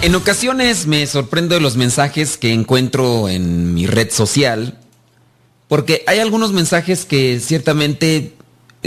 [0.00, 4.78] En ocasiones me sorprendo de los mensajes que encuentro en mi red social,
[5.66, 8.36] porque hay algunos mensajes que ciertamente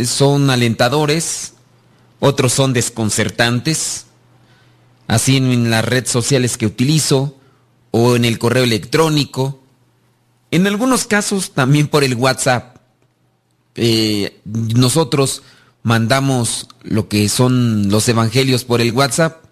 [0.05, 1.53] son alentadores,
[2.21, 4.05] otros son desconcertantes,
[5.07, 7.35] así en las redes sociales que utilizo
[7.91, 9.59] o en el correo electrónico,
[10.49, 12.77] en algunos casos también por el WhatsApp.
[13.75, 15.43] Eh, nosotros
[15.83, 19.50] mandamos lo que son los evangelios por el WhatsApp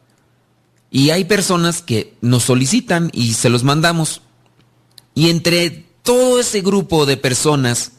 [0.91, 4.21] y hay personas que nos solicitan y se los mandamos.
[5.13, 7.93] Y entre todo ese grupo de personas,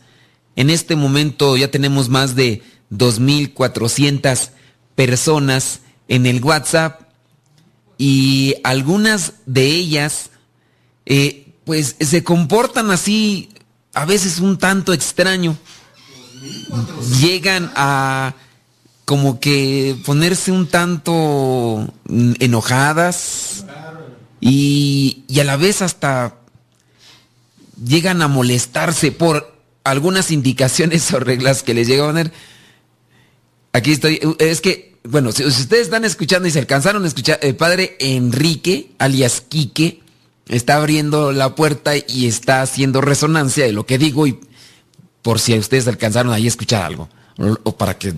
[0.57, 4.51] en este momento ya tenemos más de 2.400
[4.95, 7.03] personas en el WhatsApp
[7.97, 10.31] y algunas de ellas
[11.07, 13.51] eh, pues se comportan así
[13.95, 15.57] a veces un tanto extraño.
[17.21, 18.35] Llegan a
[19.11, 21.93] como que ponerse un tanto
[22.39, 23.65] enojadas
[24.41, 26.37] y, y a la vez hasta
[27.85, 32.33] llegan a molestarse por algunas indicaciones o reglas que les llegan a poner.
[33.73, 37.57] Aquí estoy, es que, bueno, si, ustedes están escuchando y se alcanzaron a escuchar, el
[37.57, 40.03] padre Enrique, alias Quique,
[40.47, 44.39] está abriendo la puerta y está haciendo resonancia de lo que digo y
[45.23, 47.09] por si ustedes alcanzaron ahí a escuchar algo,
[47.65, 48.15] o para que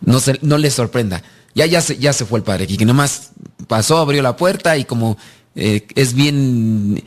[0.00, 1.22] no, se, no les sorprenda.
[1.54, 3.30] Ya, ya, se, ya se fue el padre Quique, nomás
[3.66, 5.16] pasó, abrió la puerta y como
[5.54, 7.02] eh, es bien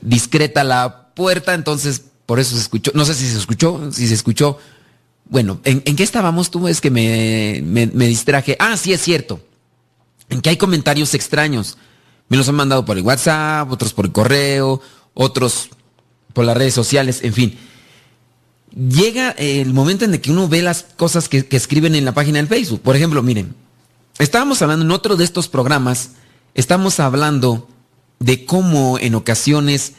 [0.00, 2.92] discreta la puerta, entonces por eso se escuchó.
[2.94, 4.58] No sé si se escuchó, si se escuchó.
[5.26, 6.68] Bueno, ¿en, qué estábamos tú?
[6.68, 8.56] Es que me, me, me distraje.
[8.58, 9.40] Ah, sí, es cierto.
[10.28, 11.78] En que hay comentarios extraños.
[12.28, 14.80] Me los han mandado por el WhatsApp, otros por el correo,
[15.14, 15.70] otros
[16.32, 17.58] por las redes sociales, en fin.
[18.74, 22.38] Llega el momento en el que uno ve las cosas que, escriben en la página
[22.38, 22.80] del Facebook.
[22.80, 23.54] Por ejemplo, miren,
[24.18, 26.10] estábamos hablando en otro de estos programas,
[26.54, 27.68] estamos hablando
[28.18, 29.92] de cómo en ocasiones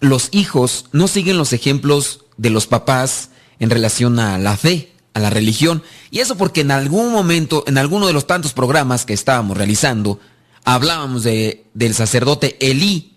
[0.00, 5.20] los hijos no siguen los ejemplos de los papás en relación a la fe, a
[5.20, 5.82] la religión.
[6.10, 10.20] Y eso porque en algún momento, en alguno de los tantos programas que estábamos realizando,
[10.64, 13.14] hablábamos de, del sacerdote Elí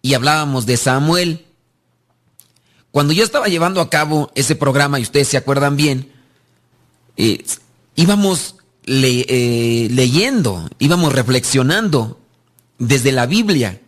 [0.00, 1.45] y hablábamos de Samuel.
[2.96, 6.10] Cuando yo estaba llevando a cabo ese programa, y ustedes se acuerdan bien,
[7.18, 7.44] eh,
[7.94, 8.54] íbamos
[8.86, 12.18] eh, leyendo, íbamos reflexionando
[12.78, 13.82] desde la Biblia.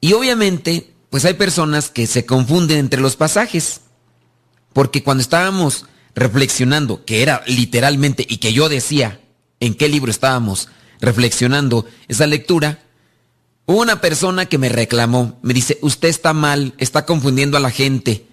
[0.00, 3.82] Y obviamente, pues hay personas que se confunden entre los pasajes.
[4.72, 5.86] Porque cuando estábamos
[6.16, 9.20] reflexionando, que era literalmente, y que yo decía
[9.60, 10.68] en qué libro estábamos
[11.00, 12.82] reflexionando esa lectura,
[13.68, 17.70] hubo una persona que me reclamó, me dice, usted está mal, está confundiendo a la
[17.70, 18.24] gente.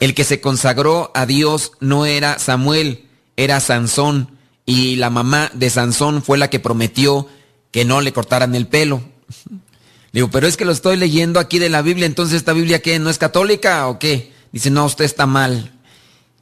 [0.00, 4.36] El que se consagró a Dios no era Samuel, era Sansón,
[4.66, 7.28] y la mamá de Sansón fue la que prometió
[7.70, 9.02] que no le cortaran el pelo.
[10.12, 12.98] Digo, pero es que lo estoy leyendo aquí de la Biblia, entonces esta Biblia qué,
[12.98, 14.32] ¿no es católica o qué?
[14.50, 15.78] Dice, no, usted está mal.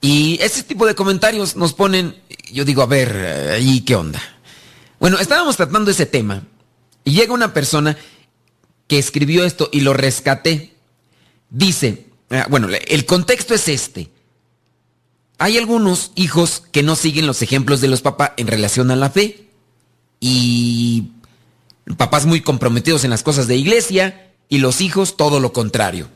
[0.00, 2.16] Y ese tipo de comentarios nos ponen,
[2.50, 4.22] yo digo, a ver, ¿y qué onda?
[4.98, 6.42] Bueno, estábamos tratando ese tema
[7.04, 7.96] y llega una persona
[8.86, 10.74] que escribió esto y lo rescaté.
[11.50, 14.10] Dice, ah, bueno, el contexto es este.
[15.38, 19.10] Hay algunos hijos que no siguen los ejemplos de los papás en relación a la
[19.10, 19.48] fe
[20.20, 21.10] y
[21.96, 26.08] papás muy comprometidos en las cosas de iglesia y los hijos todo lo contrario.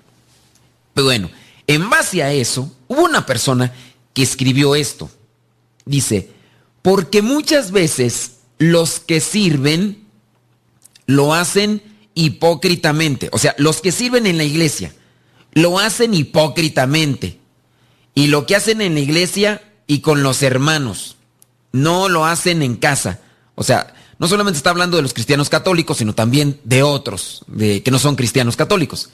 [0.94, 1.30] Pero bueno,
[1.66, 3.72] en base a eso, hubo una persona
[4.14, 5.10] que escribió esto.
[5.84, 6.30] Dice,
[6.82, 10.04] porque muchas veces los que sirven
[11.06, 11.82] lo hacen
[12.18, 13.28] hipócritamente.
[13.32, 14.92] O sea, los que sirven en la iglesia
[15.52, 17.38] lo hacen hipócritamente.
[18.14, 21.16] Y lo que hacen en la iglesia y con los hermanos,
[21.70, 23.20] no lo hacen en casa.
[23.54, 27.84] O sea, no solamente está hablando de los cristianos católicos, sino también de otros, de,
[27.84, 29.10] que no son cristianos católicos.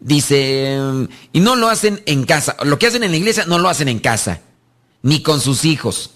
[0.00, 0.76] Dice,
[1.32, 2.56] y no lo hacen en casa.
[2.64, 4.40] Lo que hacen en la iglesia no lo hacen en casa,
[5.02, 6.10] ni con sus hijos.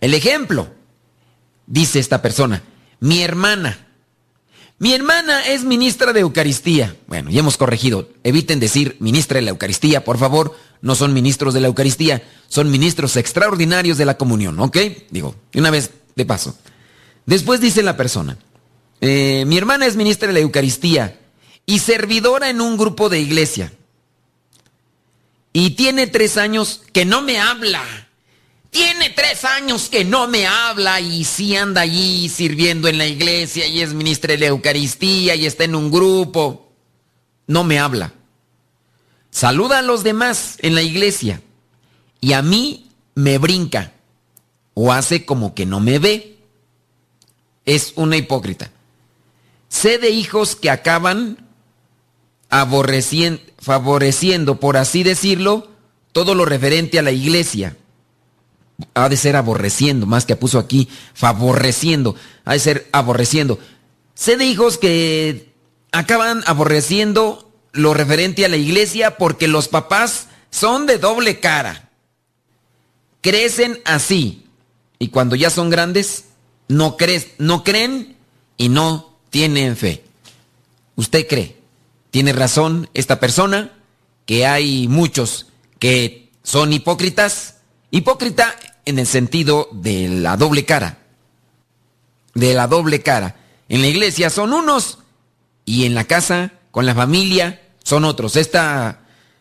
[0.00, 0.68] El ejemplo,
[1.66, 2.62] dice esta persona,
[3.00, 3.87] mi hermana.
[4.78, 6.96] Mi hermana es ministra de Eucaristía.
[7.08, 8.08] Bueno, ya hemos corregido.
[8.22, 10.56] Eviten decir ministra de la Eucaristía, por favor.
[10.80, 14.76] No son ministros de la Eucaristía, son ministros extraordinarios de la comunión, ¿ok?
[15.10, 16.56] Digo, una vez de paso.
[17.26, 18.38] Después dice la persona,
[19.00, 21.18] eh, mi hermana es ministra de la Eucaristía
[21.66, 23.72] y servidora en un grupo de iglesia.
[25.52, 28.07] Y tiene tres años que no me habla.
[28.78, 33.66] Tiene tres años que no me habla y sí anda allí sirviendo en la iglesia
[33.66, 36.70] y es ministra de la Eucaristía y está en un grupo.
[37.48, 38.12] No me habla.
[39.32, 41.42] Saluda a los demás en la iglesia
[42.20, 43.94] y a mí me brinca
[44.74, 46.38] o hace como que no me ve.
[47.64, 48.70] Es una hipócrita.
[49.68, 51.48] Sé de hijos que acaban
[52.48, 55.66] favoreciendo, por así decirlo,
[56.12, 57.76] todo lo referente a la iglesia.
[58.94, 62.14] Ha de ser aborreciendo, más que puso aquí, favoreciendo.
[62.44, 63.58] Ha de ser aborreciendo.
[64.14, 65.52] Sé de hijos que
[65.92, 71.90] acaban aborreciendo lo referente a la iglesia porque los papás son de doble cara.
[73.20, 74.44] Crecen así.
[74.98, 76.24] Y cuando ya son grandes,
[76.68, 76.96] no,
[77.38, 78.16] no creen
[78.56, 80.04] y no tienen fe.
[80.96, 81.56] ¿Usted cree?
[82.10, 83.72] Tiene razón esta persona
[84.26, 85.46] que hay muchos
[85.78, 87.57] que son hipócritas.
[87.90, 88.54] Hipócrita
[88.84, 90.98] en el sentido de la doble cara.
[92.34, 93.36] De la doble cara.
[93.68, 94.98] En la iglesia son unos
[95.64, 98.36] y en la casa, con la familia, son otros.
[98.36, 99.00] Esta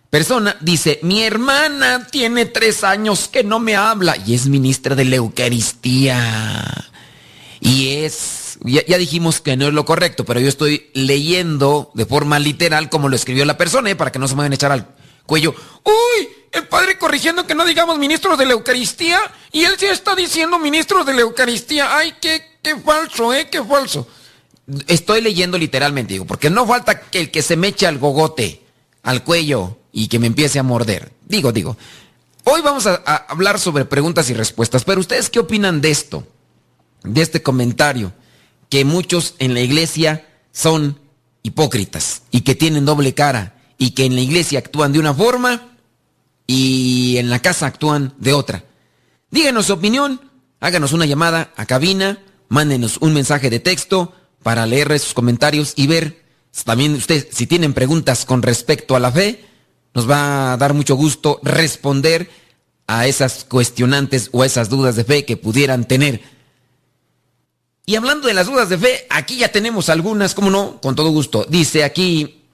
[0.10, 5.06] persona dice, mi hermana tiene tres años que no me habla y es ministra de
[5.06, 6.90] la Eucaristía.
[7.60, 12.40] Y es ya, dijimos que no es lo correcto, pero yo estoy leyendo de forma
[12.40, 13.96] literal como lo escribió la persona, ¿eh?
[13.96, 14.88] para que no se me vayan a echar al
[15.28, 15.54] cuello.
[15.84, 16.30] ¡Uy!
[16.52, 19.20] El padre corrigiendo que no digamos ministros de la Eucaristía
[19.52, 21.96] y él sí está diciendo ministros de la Eucaristía.
[21.96, 23.48] ¡Ay, qué, qué falso, eh!
[23.52, 24.08] ¡Qué falso!
[24.88, 28.64] Estoy leyendo literalmente, digo, porque no falta que el que se me eche al gogote,
[29.04, 31.12] al cuello y que me empiece a morder.
[31.28, 31.78] Digo, digo.
[32.44, 32.96] Hoy vamos a
[33.28, 36.26] hablar sobre preguntas y respuestas, pero ¿ustedes qué opinan de esto?
[37.04, 38.14] De este comentario
[38.70, 41.00] que muchos en la iglesia son
[41.44, 45.78] hipócritas y que tienen doble cara y que en la iglesia actúan de una forma
[46.46, 48.64] y en la casa actúan de otra.
[49.30, 50.22] Díganos su opinión,
[50.60, 54.14] háganos una llamada a cabina, mándenos un mensaje de texto
[54.44, 56.28] para leer sus comentarios y ver
[56.64, 59.46] también ustedes si tienen preguntas con respecto a la fe,
[59.94, 62.30] nos va a dar mucho gusto responder
[62.88, 66.22] a esas cuestionantes o a esas dudas de fe que pudieran tener.
[67.86, 70.82] Y hablando de las dudas de fe, aquí ya tenemos algunas, ¿cómo no?
[70.82, 71.46] Con todo gusto.
[71.50, 72.46] Dice aquí,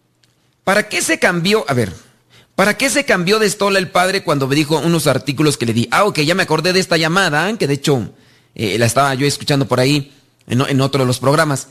[0.64, 1.66] ¿para qué se cambió?
[1.68, 1.94] A ver,
[2.56, 5.74] ¿para qué se cambió de estola el padre cuando me dijo unos artículos que le
[5.74, 5.88] di?
[5.92, 8.14] Ah, ok, ya me acordé de esta llamada, que de hecho
[8.56, 10.14] eh, la estaba yo escuchando por ahí
[10.48, 11.68] en, en otro de los programas.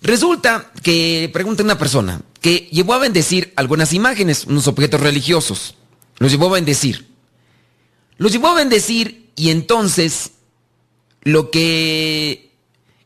[0.00, 5.76] Resulta que pregunta una persona que llevó a bendecir algunas imágenes, unos objetos religiosos.
[6.18, 7.08] Los llevó a bendecir.
[8.18, 10.32] Los llevó a bendecir y entonces
[11.22, 12.52] lo que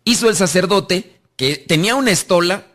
[0.05, 2.67] hizo el sacerdote que tenía una estola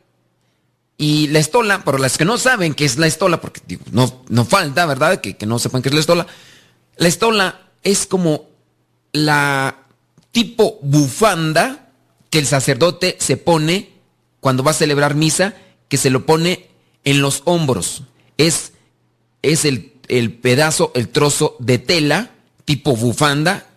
[0.97, 4.45] y la estola, por las que no saben qué es la estola, porque no, no
[4.45, 5.21] falta, ¿verdad?
[5.21, 6.27] Que, que no sepan qué es la estola.
[6.97, 8.49] La estola es como
[9.11, 9.85] la
[10.31, 11.89] tipo bufanda
[12.29, 13.91] que el sacerdote se pone
[14.39, 15.55] cuando va a celebrar misa,
[15.87, 16.69] que se lo pone
[17.03, 18.03] en los hombros.
[18.37, 18.73] Es,
[19.41, 22.31] es el, el pedazo, el trozo de tela
[22.65, 23.67] tipo bufanda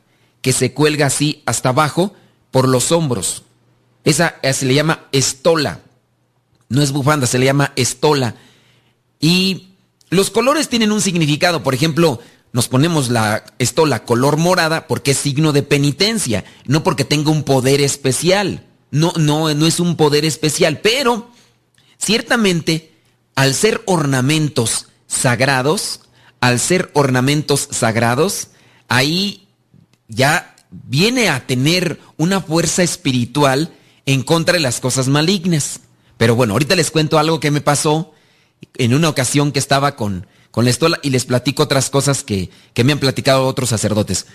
[0.42, 2.14] que se cuelga así hasta abajo
[2.50, 3.42] por los hombros.
[4.04, 5.80] Esa se le llama estola.
[6.68, 8.34] No es bufanda, se le llama estola.
[9.20, 9.68] Y
[10.10, 11.62] los colores tienen un significado.
[11.62, 12.20] Por ejemplo,
[12.52, 17.42] nos ponemos la estola color morada porque es signo de penitencia, no porque tenga un
[17.42, 18.66] poder especial.
[18.90, 21.30] No, no, no es un poder especial, pero
[21.98, 22.92] ciertamente
[23.34, 26.00] al ser ornamentos sagrados,
[26.40, 28.48] al ser ornamentos sagrados,
[28.88, 29.48] ahí
[30.08, 33.72] ya viene a tener una fuerza espiritual
[34.06, 35.80] en contra de las cosas malignas.
[36.16, 38.12] Pero bueno, ahorita les cuento algo que me pasó
[38.74, 42.50] en una ocasión que estaba con, con la estola y les platico otras cosas que,
[42.82, 44.26] me han platicado otros sacerdotes.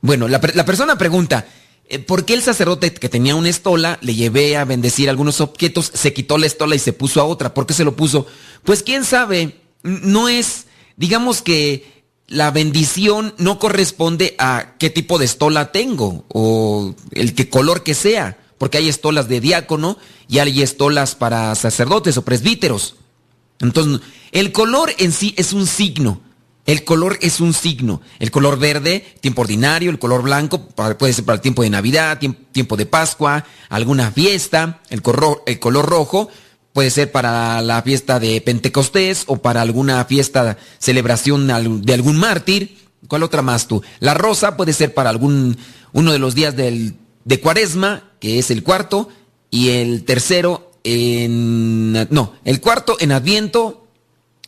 [0.00, 1.46] Bueno, la, la persona pregunta,
[1.88, 5.90] eh, ¿por qué el sacerdote que tenía una estola le llevé a bendecir algunos objetos,
[5.94, 7.52] se quitó la estola y se puso a otra?
[7.52, 8.26] ¿Por qué se lo puso?
[8.64, 15.24] Pues quién sabe, no es, digamos que la bendición no corresponde a qué tipo de
[15.24, 19.96] estola tengo o el que color que sea porque hay estolas de diácono
[20.28, 22.96] y hay estolas para sacerdotes o presbíteros.
[23.58, 26.20] Entonces, el color en sí es un signo.
[26.66, 28.02] El color es un signo.
[28.18, 32.20] El color verde, tiempo ordinario, el color blanco puede ser para el tiempo de Navidad,
[32.52, 34.82] tiempo de Pascua, alguna fiesta.
[34.90, 36.28] El color, el color rojo
[36.74, 42.76] puede ser para la fiesta de Pentecostés o para alguna fiesta, celebración de algún mártir.
[43.08, 43.82] ¿Cuál otra más tú?
[44.00, 45.56] La rosa puede ser para algún
[45.92, 49.08] uno de los días del, de Cuaresma, que es el cuarto,
[49.50, 53.86] y el tercero en no, el cuarto en Adviento,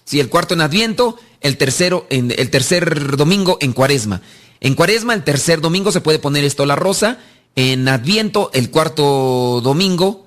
[0.05, 4.23] sí, el cuarto en Adviento, el tercero en el tercer domingo en Cuaresma.
[4.61, 7.19] En Cuaresma el tercer domingo se puede poner esto la rosa,
[7.57, 10.27] en Adviento el cuarto domingo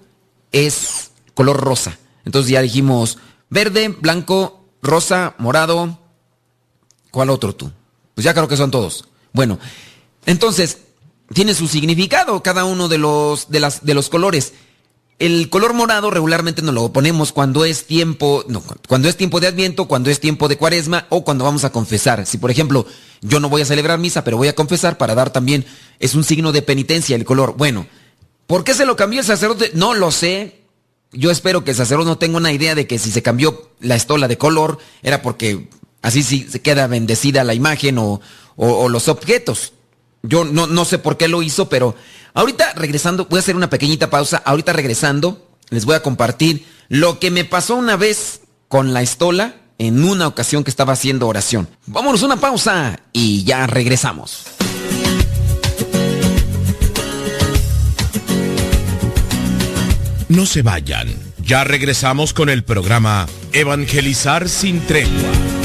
[0.52, 1.98] es color rosa.
[2.26, 3.18] Entonces ya dijimos
[3.50, 6.00] verde, blanco, rosa, morado.
[7.12, 7.72] ¿Cuál otro tú?
[8.14, 9.08] Pues ya creo que son todos.
[9.32, 9.60] Bueno,
[10.26, 10.80] entonces,
[11.34, 14.54] tiene su significado cada uno de los, de las, de los colores.
[15.18, 19.48] El color morado regularmente nos lo ponemos cuando es tiempo, no, cuando es tiempo de
[19.48, 22.26] Adviento, cuando es tiempo de Cuaresma o cuando vamos a confesar.
[22.26, 22.86] Si por ejemplo
[23.22, 25.66] yo no voy a celebrar misa, pero voy a confesar para dar también
[26.00, 27.56] es un signo de penitencia el color.
[27.58, 27.88] Bueno,
[28.46, 29.72] ¿por qué se lo cambió el sacerdote?
[29.74, 30.62] No lo sé.
[31.14, 33.96] Yo espero que el sacerdote no tenga una idea de que si se cambió la
[33.96, 35.70] estola de color era porque
[36.02, 38.20] así sí se queda bendecida la imagen o,
[38.58, 39.74] o, los objetos.
[40.28, 41.96] Yo no, no sé por qué lo hizo, pero
[42.34, 44.42] ahorita regresando, voy a hacer una pequeñita pausa.
[44.46, 49.56] Ahorita regresando, les voy a compartir lo que me pasó una vez con la estola
[49.78, 51.68] en una ocasión que estaba haciendo oración.
[51.86, 54.46] Vámonos una pausa y ya regresamos.
[60.28, 61.08] No se vayan,
[61.44, 65.65] ya regresamos con el programa Evangelizar sin tregua.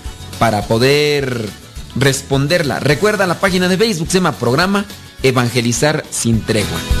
[0.41, 1.47] para poder
[1.95, 2.79] responderla.
[2.79, 4.85] Recuerda la página de Facebook, se llama Programa
[5.21, 7.00] Evangelizar sin Tregua.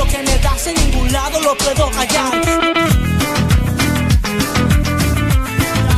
[0.00, 2.32] Lo que me das en ningún lado lo puedo callar.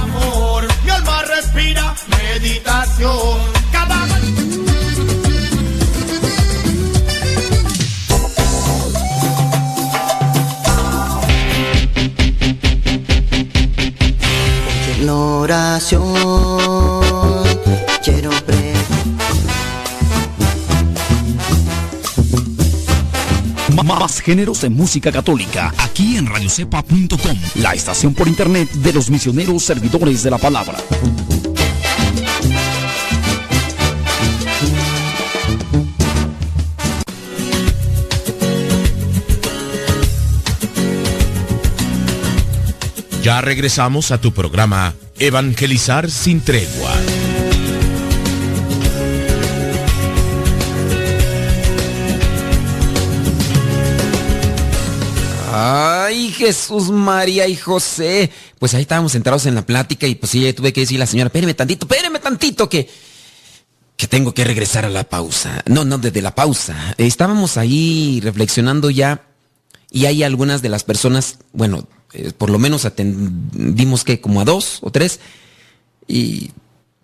[0.03, 3.62] Amor, mi alma respira meditación.
[24.21, 30.23] Géneros de música católica, aquí en radiocepa.com, la estación por internet de los misioneros servidores
[30.23, 30.79] de la palabra.
[43.23, 46.91] Ya regresamos a tu programa Evangelizar sin tregua.
[55.55, 58.31] Ay, Jesús, María y José.
[58.59, 61.11] Pues ahí estábamos centrados en la plática y pues sí, tuve que decirle a la
[61.11, 62.89] señora, espéreme tantito, espéreme tantito que,
[63.97, 65.63] que tengo que regresar a la pausa.
[65.67, 66.95] No, no, desde la pausa.
[66.97, 69.27] Estábamos ahí reflexionando ya
[69.91, 74.47] y hay algunas de las personas, bueno, eh, por lo menos atendimos que como a
[74.47, 75.21] dos o tres
[76.09, 76.51] y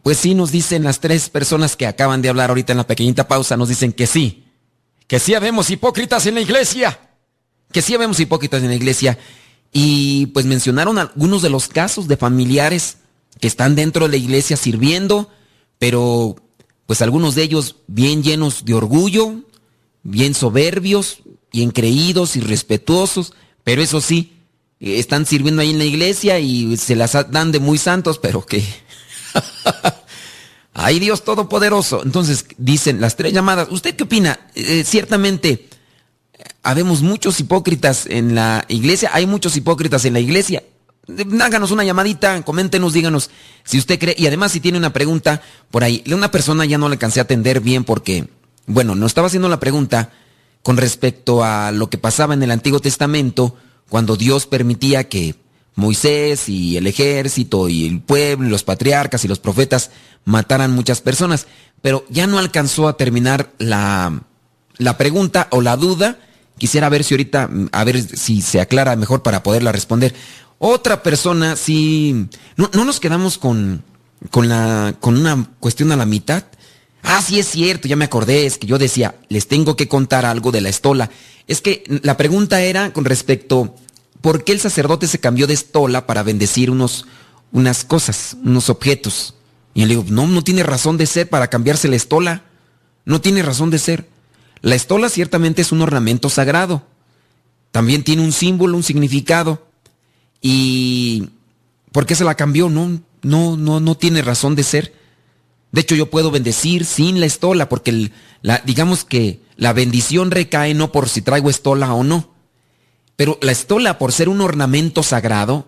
[0.02, 3.28] pues sí nos dicen las tres personas que acaban de hablar ahorita en la pequeñita
[3.28, 4.44] pausa, nos dicen que sí,
[5.06, 6.98] que sí habemos hipócritas en la iglesia
[7.72, 9.18] que sí vemos hipócritas en la iglesia.
[9.72, 12.98] Y pues mencionaron algunos de los casos de familiares
[13.40, 15.30] que están dentro de la iglesia sirviendo,
[15.78, 16.36] pero
[16.86, 19.44] pues algunos de ellos bien llenos de orgullo,
[20.02, 21.18] bien soberbios,
[21.52, 24.32] bien creídos y respetuosos, pero eso sí,
[24.80, 28.64] están sirviendo ahí en la iglesia y se las dan de muy santos, pero que...
[30.72, 32.02] ¡Ay Dios Todopoderoso!
[32.04, 34.38] Entonces dicen las tres llamadas, ¿usted qué opina?
[34.54, 35.67] Eh, ciertamente
[36.62, 40.62] habemos muchos hipócritas en la iglesia, hay muchos hipócritas en la iglesia.
[41.40, 43.30] Háganos una llamadita, coméntenos, díganos
[43.64, 44.14] si usted cree.
[44.18, 47.22] Y además, si tiene una pregunta por ahí, una persona ya no le cansé a
[47.22, 48.28] atender bien porque,
[48.66, 50.10] bueno, nos estaba haciendo la pregunta
[50.62, 53.56] con respecto a lo que pasaba en el Antiguo Testamento
[53.88, 55.34] cuando Dios permitía que
[55.76, 59.90] Moisés y el ejército y el pueblo y los patriarcas y los profetas
[60.26, 61.46] mataran muchas personas.
[61.80, 64.24] Pero ya no alcanzó a terminar la,
[64.76, 66.18] la pregunta o la duda
[66.58, 70.14] Quisiera ver si ahorita, a ver si se aclara mejor para poderla responder.
[70.58, 73.84] Otra persona, si no, no nos quedamos con,
[74.30, 76.44] con, la, con una cuestión a la mitad.
[77.02, 80.26] Ah, sí es cierto, ya me acordé, es que yo decía, les tengo que contar
[80.26, 81.10] algo de la estola.
[81.46, 83.76] Es que la pregunta era con respecto,
[84.20, 87.06] ¿por qué el sacerdote se cambió de estola para bendecir unos,
[87.52, 89.34] unas cosas, unos objetos?
[89.74, 92.42] Y le digo, no, no tiene razón de ser para cambiarse la estola.
[93.04, 94.08] No tiene razón de ser.
[94.60, 96.82] La estola ciertamente es un ornamento sagrado.
[97.70, 99.66] También tiene un símbolo, un significado.
[100.40, 101.30] ¿Y
[101.92, 102.68] por qué se la cambió?
[102.68, 104.94] No, no, no, no tiene razón de ser.
[105.70, 108.10] De hecho, yo puedo bendecir sin la estola, porque
[108.42, 112.32] la, digamos que la bendición recae no por si traigo estola o no.
[113.16, 115.66] Pero la estola, por ser un ornamento sagrado,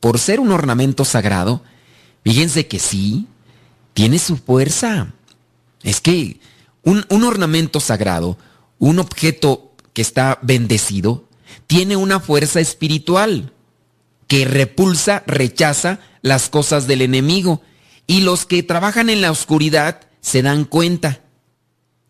[0.00, 1.62] por ser un ornamento sagrado,
[2.24, 3.26] fíjense que sí,
[3.92, 5.12] tiene su fuerza.
[5.82, 6.40] Es que
[6.82, 8.38] un, ornamento sagrado,
[8.78, 11.24] un objeto que está bendecido,
[11.66, 13.52] tiene una fuerza espiritual
[14.26, 17.62] que repulsa, rechaza las cosas del enemigo.
[18.06, 21.20] Y los que trabajan en la oscuridad se dan cuenta.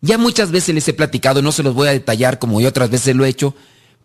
[0.01, 2.89] Ya muchas veces les he platicado, no se los voy a detallar como yo otras
[2.89, 3.55] veces lo he hecho,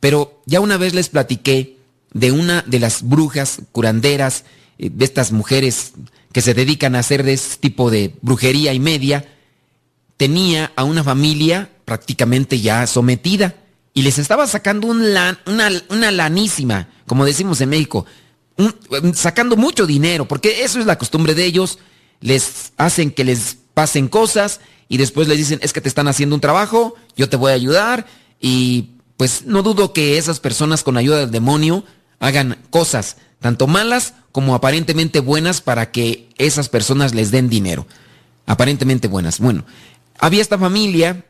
[0.01, 1.79] pero ya una vez les platiqué
[2.13, 4.45] de una de las brujas curanderas,
[4.79, 5.93] eh, de estas mujeres
[6.33, 9.25] que se dedican a hacer de este tipo de brujería y media,
[10.17, 13.55] tenía a una familia prácticamente ya sometida
[13.95, 18.05] y les estaba sacando una, una, lanísima, como decimos en México,
[19.15, 21.79] sacando mucho dinero, porque eso es la costumbre de ellos,
[22.21, 26.35] les hacen que les pasen cosas y después les dicen, es que te están haciendo
[26.35, 28.07] un trabajo, yo te voy a ayudar
[28.41, 31.85] y pues no dudo que esas personas con ayuda del demonio
[32.21, 37.87] hagan cosas tanto malas como aparentemente buenas para que esas personas les den dinero.
[38.47, 39.39] Aparentemente buenas.
[39.41, 39.65] Bueno,
[40.19, 41.25] había esta familia,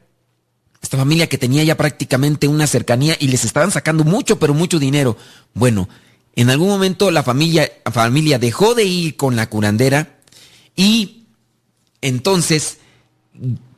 [0.82, 4.78] esta familia que tenía ya prácticamente una cercanía y les estaban sacando mucho, pero mucho
[4.78, 5.16] dinero.
[5.54, 5.88] Bueno,
[6.34, 10.18] en algún momento la familia, familia dejó de ir con la curandera
[10.76, 11.24] y
[12.02, 12.78] entonces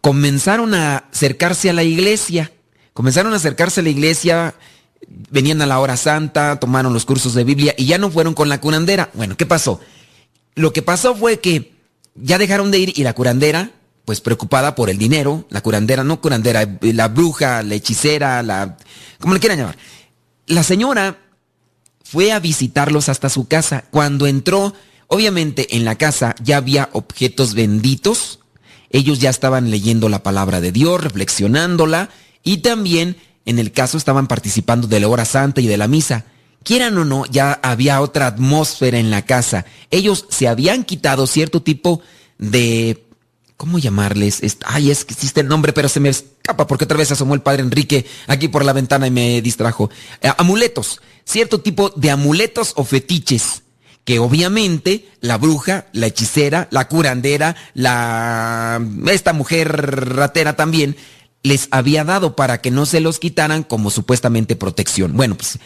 [0.00, 2.52] comenzaron a acercarse a la iglesia.
[2.92, 4.54] Comenzaron a acercarse a la iglesia,
[5.30, 8.48] venían a la hora santa, tomaron los cursos de Biblia y ya no fueron con
[8.48, 9.10] la curandera.
[9.14, 9.80] Bueno, ¿qué pasó?
[10.54, 11.72] Lo que pasó fue que
[12.16, 13.70] ya dejaron de ir y la curandera
[14.08, 18.78] pues preocupada por el dinero, la curandera, no curandera, la bruja, la hechicera, la...
[19.20, 19.76] como le quieran llamar.
[20.46, 21.18] La señora
[22.02, 23.84] fue a visitarlos hasta su casa.
[23.90, 24.72] Cuando entró,
[25.08, 28.38] obviamente en la casa ya había objetos benditos.
[28.88, 32.08] Ellos ya estaban leyendo la palabra de Dios, reflexionándola
[32.42, 36.24] y también en el caso estaban participando de la hora santa y de la misa.
[36.62, 39.66] Quieran o no, ya había otra atmósfera en la casa.
[39.90, 42.00] Ellos se habían quitado cierto tipo
[42.38, 43.04] de
[43.58, 44.40] ¿cómo llamarles?
[44.64, 47.42] Ay, es que existe el nombre, pero se me escapa porque otra vez asomó el
[47.42, 49.90] padre Enrique aquí por la ventana y me distrajo.
[50.22, 53.64] Eh, amuletos, cierto tipo de amuletos o fetiches
[54.04, 59.68] que obviamente la bruja, la hechicera, la curandera, la esta mujer
[60.16, 60.96] ratera también
[61.42, 65.14] les había dado para que no se los quitaran como supuestamente protección.
[65.14, 65.58] Bueno, pues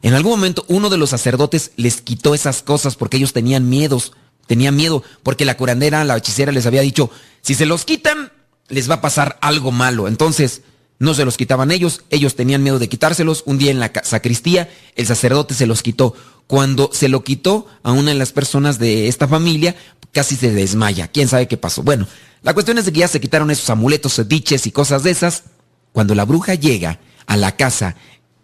[0.00, 4.12] en algún momento uno de los sacerdotes les quitó esas cosas porque ellos tenían miedos,
[4.50, 7.08] tenían miedo porque la curandera, la hechicera les había dicho,
[7.40, 8.32] si se los quitan,
[8.68, 10.08] les va a pasar algo malo.
[10.08, 10.62] Entonces,
[10.98, 13.44] no se los quitaban ellos, ellos tenían miedo de quitárselos.
[13.46, 16.14] Un día en la sacristía, el sacerdote se los quitó.
[16.48, 19.76] Cuando se lo quitó a una de las personas de esta familia,
[20.10, 21.06] casi se desmaya.
[21.06, 21.84] ¿Quién sabe qué pasó?
[21.84, 22.08] Bueno,
[22.42, 25.44] la cuestión es que ya se quitaron esos amuletos, diches y cosas de esas.
[25.92, 27.94] Cuando la bruja llega a la casa,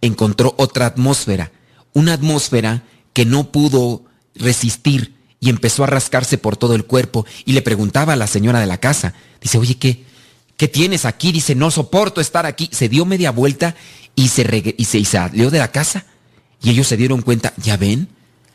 [0.03, 1.51] encontró otra atmósfera.
[1.95, 4.05] Una atmósfera que no pudo
[4.37, 8.61] resistir y empezó a rascarse por todo el cuerpo y le preguntaba a la señora
[8.61, 9.14] de la casa.
[9.40, 10.05] Dice, oye, ¿qué,
[10.57, 11.33] ¿qué tienes aquí?
[11.33, 12.68] Dice, no soporto estar aquí.
[12.72, 13.75] Se dio media vuelta
[14.14, 16.07] y se, y se, salió de la casa.
[16.62, 18.09] Y ellos se dieron cuenta, ya ven,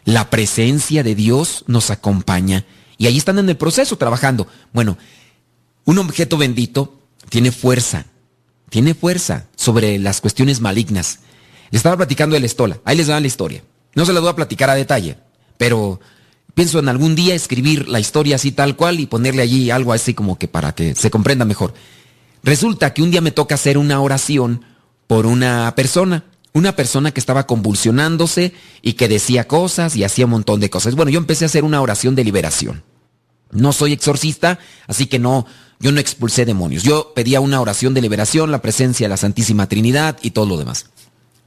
[0.05, 2.65] la presencia de Dios nos acompaña.
[2.97, 4.47] Y ahí están en el proceso trabajando.
[4.73, 4.97] Bueno,
[5.85, 8.05] un objeto bendito tiene fuerza,
[8.69, 11.19] tiene fuerza sobre las cuestiones malignas.
[11.69, 13.63] Le estaba platicando el estola, ahí les da la historia.
[13.95, 15.17] No se la voy a platicar a detalle,
[15.57, 15.99] pero
[16.53, 20.13] pienso en algún día escribir la historia así tal cual y ponerle allí algo así
[20.13, 21.73] como que para que se comprenda mejor.
[22.43, 24.65] Resulta que un día me toca hacer una oración
[25.07, 30.31] por una persona una persona que estaba convulsionándose y que decía cosas y hacía un
[30.31, 30.95] montón de cosas.
[30.95, 32.83] Bueno, yo empecé a hacer una oración de liberación.
[33.51, 35.45] No soy exorcista, así que no,
[35.79, 36.83] yo no expulsé demonios.
[36.83, 40.57] Yo pedía una oración de liberación, la presencia de la Santísima Trinidad y todo lo
[40.57, 40.87] demás.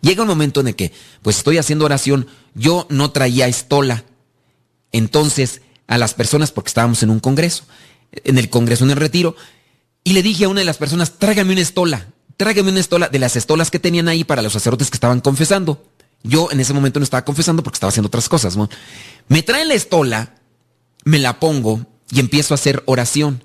[0.01, 4.05] Llega un momento en el que, pues estoy haciendo oración, yo no traía estola.
[4.95, 7.65] Entonces, a las personas, porque estábamos en un congreso,
[8.13, 9.37] en el congreso, en el retiro,
[10.03, 13.19] y le dije a una de las personas, tráigame una estola tráigame una estola de
[13.19, 15.85] las estolas que tenían ahí para los sacerdotes que estaban confesando.
[16.23, 18.57] Yo en ese momento no estaba confesando porque estaba haciendo otras cosas.
[19.29, 20.35] Me traen la estola,
[21.05, 23.45] me la pongo y empiezo a hacer oración.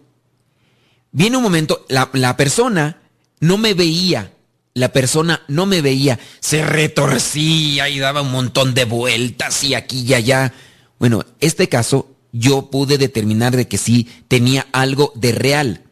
[1.12, 3.02] Viene un momento, la, la persona
[3.40, 4.34] no me veía,
[4.74, 10.06] la persona no me veía, se retorcía y daba un montón de vueltas y aquí
[10.08, 10.54] y allá.
[11.00, 15.84] Bueno, este caso yo pude determinar de que sí tenía algo de real,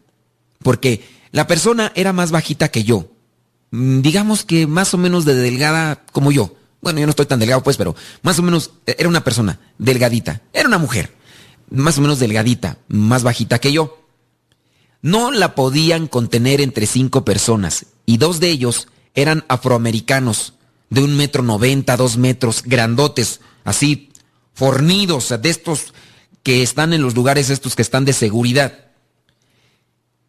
[0.61, 3.09] porque la persona era más bajita que yo.
[3.71, 6.55] Mm, digamos que más o menos de delgada como yo.
[6.81, 9.59] Bueno, yo no estoy tan delgado pues, pero más o menos eh, era una persona
[9.77, 10.41] delgadita.
[10.53, 11.15] Era una mujer.
[11.69, 14.03] Más o menos delgadita, más bajita que yo.
[15.01, 20.53] No la podían contener entre cinco personas y dos de ellos eran afroamericanos
[20.89, 24.06] de un metro noventa, dos metros, grandotes, así,
[24.57, 25.93] fornidos, de estos
[26.41, 28.73] que están en los lugares estos que están de seguridad.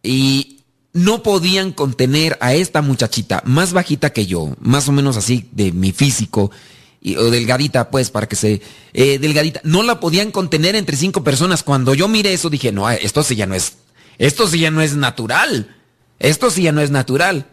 [0.03, 5.49] Y no podían contener a esta muchachita más bajita que yo, más o menos así
[5.53, 6.51] de mi físico,
[7.01, 8.61] y, o delgadita, pues, para que se...
[8.93, 11.63] Eh, delgadita, no la podían contener entre cinco personas.
[11.63, 13.79] Cuando yo miré eso dije, no, esto sí ya no es...
[14.19, 15.75] Esto sí ya no es natural.
[16.19, 17.47] Esto sí ya no es natural.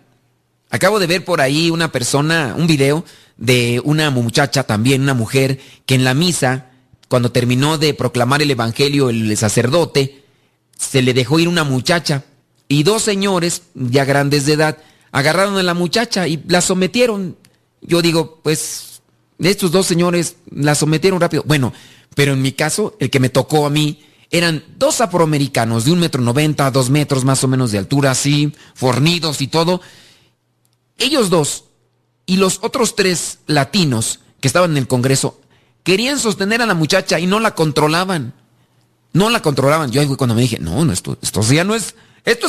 [0.71, 3.05] Acabo de ver por ahí una persona, un video
[3.37, 6.71] de una muchacha también, una mujer, que en la misa,
[7.07, 10.23] cuando terminó de proclamar el Evangelio el sacerdote,
[10.77, 12.23] se le dejó ir una muchacha
[12.67, 14.77] y dos señores, ya grandes de edad,
[15.11, 17.37] agarraron a la muchacha y la sometieron.
[17.81, 19.01] Yo digo, pues,
[19.39, 21.43] estos dos señores la sometieron rápido.
[21.45, 21.73] Bueno,
[22.15, 25.99] pero en mi caso, el que me tocó a mí, eran dos afroamericanos de un
[25.99, 29.81] metro noventa, dos metros más o menos de altura, así, fornidos y todo.
[30.97, 31.65] Ellos dos
[32.25, 35.39] y los otros tres latinos que estaban en el Congreso
[35.83, 38.33] querían sostener a la muchacha y no la controlaban.
[39.13, 39.91] No la controlaban.
[39.91, 41.17] Yo ahí cuando me dije, no, no esto,
[41.51, 41.95] ya no es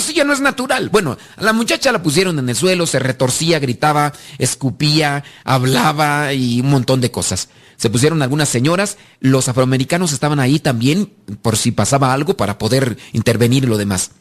[0.01, 0.89] sí ya no es natural.
[0.89, 6.61] Bueno, a la muchacha la pusieron en el suelo, se retorcía, gritaba, escupía, hablaba y
[6.61, 7.49] un montón de cosas.
[7.77, 11.13] Se pusieron algunas señoras, los afroamericanos estaban ahí también
[11.43, 14.13] por si pasaba algo para poder intervenir y lo demás.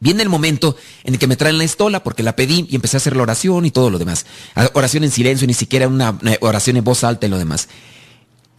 [0.00, 2.96] Viene el momento en el que me traen la estola porque la pedí y empecé
[2.96, 4.26] a hacer la oración y todo lo demás.
[4.74, 7.68] Oración en silencio, ni siquiera una oración en voz alta y lo demás.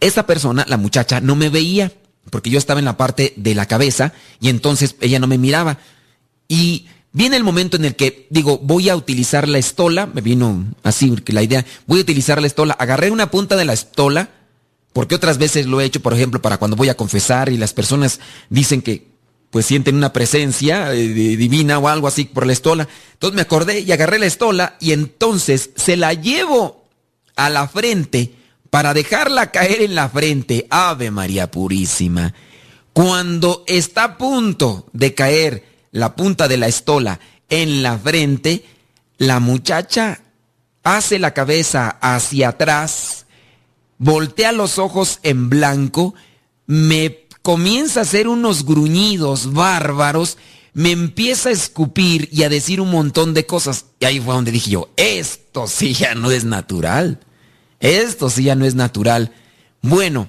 [0.00, 1.92] Esta persona, la muchacha, no me veía
[2.28, 5.78] porque yo estaba en la parte de la cabeza y entonces ella no me miraba.
[6.48, 10.66] Y viene el momento en el que digo, voy a utilizar la estola, me vino
[10.82, 14.30] así la idea, voy a utilizar la estola, agarré una punta de la estola,
[14.92, 17.72] porque otras veces lo he hecho, por ejemplo, para cuando voy a confesar y las
[17.72, 19.09] personas dicen que
[19.50, 22.88] pues sienten una presencia eh, divina o algo así por la estola.
[23.12, 26.84] Entonces me acordé y agarré la estola y entonces se la llevo
[27.36, 28.34] a la frente
[28.70, 30.66] para dejarla caer en la frente.
[30.70, 32.32] Ave María Purísima.
[32.92, 38.64] Cuando está a punto de caer la punta de la estola en la frente,
[39.18, 40.20] la muchacha
[40.82, 43.26] hace la cabeza hacia atrás,
[43.98, 46.14] voltea los ojos en blanco,
[46.66, 50.38] me comienza a hacer unos gruñidos bárbaros,
[50.72, 53.86] me empieza a escupir y a decir un montón de cosas.
[53.98, 57.20] Y ahí fue donde dije yo, esto sí ya no es natural.
[57.80, 59.32] Esto sí ya no es natural.
[59.82, 60.28] Bueno,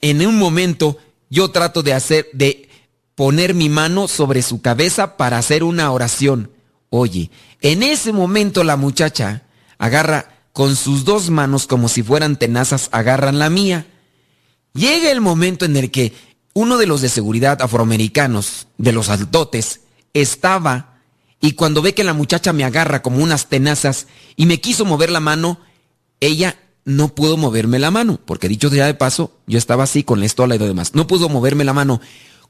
[0.00, 0.98] en un momento
[1.30, 2.68] yo trato de hacer, de
[3.14, 6.50] poner mi mano sobre su cabeza para hacer una oración.
[6.90, 7.30] Oye,
[7.60, 9.42] en ese momento la muchacha
[9.76, 13.86] agarra con sus dos manos como si fueran tenazas, agarran la mía.
[14.72, 16.12] Llega el momento en el que
[16.58, 20.98] uno de los de seguridad afroamericanos, de los altotes, estaba
[21.40, 25.10] y cuando ve que la muchacha me agarra como unas tenazas y me quiso mover
[25.10, 25.60] la mano,
[26.18, 30.18] ella no pudo moverme la mano, porque dicho ya de paso, yo estaba así con
[30.18, 30.96] la estola y lo demás.
[30.96, 32.00] No pudo moverme la mano.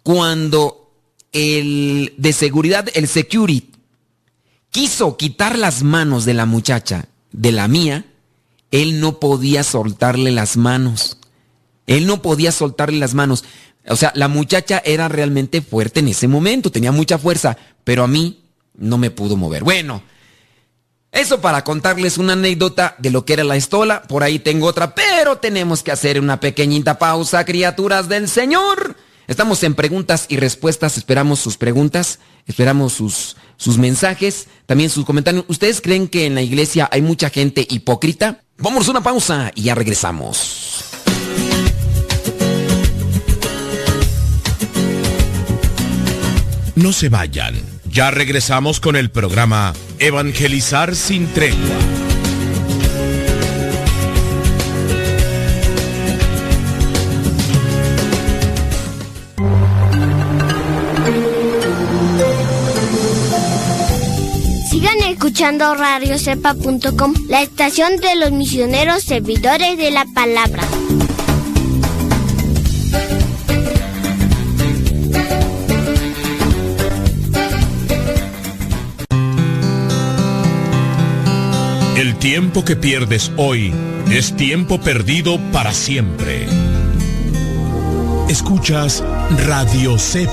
[0.03, 0.91] Cuando
[1.33, 3.73] el de seguridad, el security,
[4.71, 8.07] quiso quitar las manos de la muchacha, de la mía,
[8.71, 11.19] él no podía soltarle las manos.
[11.89, 13.45] Él no podía soltarle las manos.
[13.89, 18.09] O sea, la muchacha era realmente fuerte en ese momento, tenía mucha fuerza, pero a
[18.09, 19.65] mí no me pudo mover.
[19.65, 20.03] Bueno,
[21.13, 24.03] eso para contarles una anécdota de lo que era la estola.
[24.03, 28.97] Por ahí tengo otra, pero tenemos que hacer una pequeñita pausa, criaturas del Señor.
[29.27, 35.45] Estamos en preguntas y respuestas, esperamos sus preguntas, esperamos sus, sus mensajes, también sus comentarios.
[35.49, 38.43] ¿Ustedes creen que en la iglesia hay mucha gente hipócrita?
[38.57, 40.88] Vamos a una pausa y ya regresamos.
[46.79, 47.57] No se vayan.
[47.91, 51.59] Ya regresamos con el programa Evangelizar sin tregua.
[64.71, 70.63] Sigan escuchando radiocepa.com, la estación de los misioneros servidores de la palabra.
[81.99, 83.75] El tiempo que pierdes hoy
[84.09, 86.47] es tiempo perdido para siempre.
[88.29, 89.03] Escuchas
[89.49, 90.33] Radio Cepa.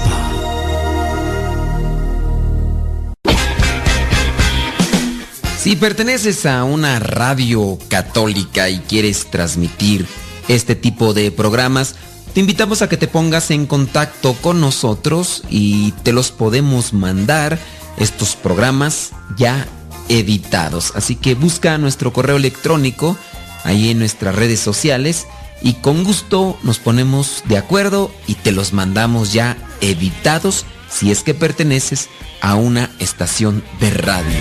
[5.58, 10.06] Si perteneces a una radio católica y quieres transmitir
[10.48, 11.96] este tipo de programas,
[12.36, 17.58] te invitamos a que te pongas en contacto con nosotros y te los podemos mandar
[17.98, 19.68] estos programas ya
[20.10, 20.94] editados.
[20.96, 23.18] Así que busca nuestro correo electrónico
[23.64, 25.28] ahí en nuestras redes sociales
[25.62, 31.24] y con gusto nos ponemos de acuerdo y te los mandamos ya editados si es
[31.24, 32.10] que perteneces
[32.42, 34.36] a una estación de radio.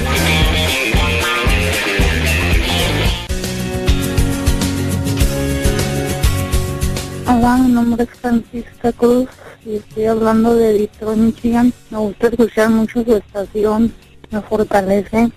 [7.27, 9.29] Hola, mi nombre es Francisca Cruz
[9.65, 11.73] y estoy hablando de Detroit, Michigan.
[11.91, 13.93] Me gusta escuchar mucho su estación
[14.31, 15.31] me fortalece.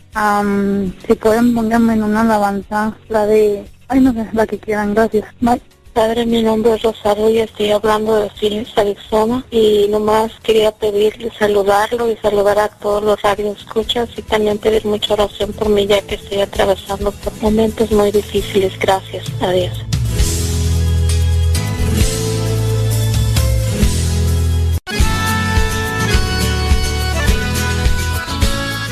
[1.07, 5.25] si pueden, pónganme en una alabanza, la de, ay, no sé, la que quieran, gracias.
[5.97, 11.31] Padre, mi nombre es Rosario y estoy hablando de Phoenix, Arizona y nomás quería pedirle
[11.39, 13.19] saludarlo y saludar a todos los
[13.57, 18.11] escuchas y también pedir mucha oración por mí ya que estoy atravesando por momentos muy
[18.11, 18.77] difíciles.
[18.77, 19.25] Gracias.
[19.41, 19.86] Adiós.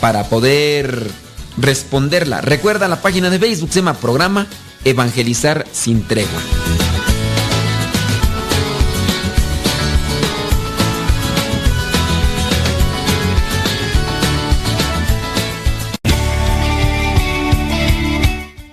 [0.00, 1.10] para poder
[1.56, 2.40] responderla.
[2.40, 4.46] Recuerda la página de Facebook, se llama Programa
[4.84, 6.40] Evangelizar sin tregua.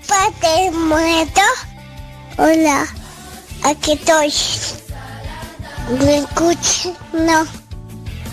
[0.07, 1.41] Padre muerto.
[2.37, 2.87] Hola,
[3.63, 4.31] aquí estoy.
[5.99, 6.91] ¿Me escuchas?
[7.13, 7.45] No.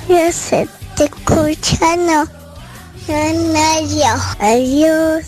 [0.09, 2.42] Yo sé, te escucha, no.
[4.39, 5.27] Adiós.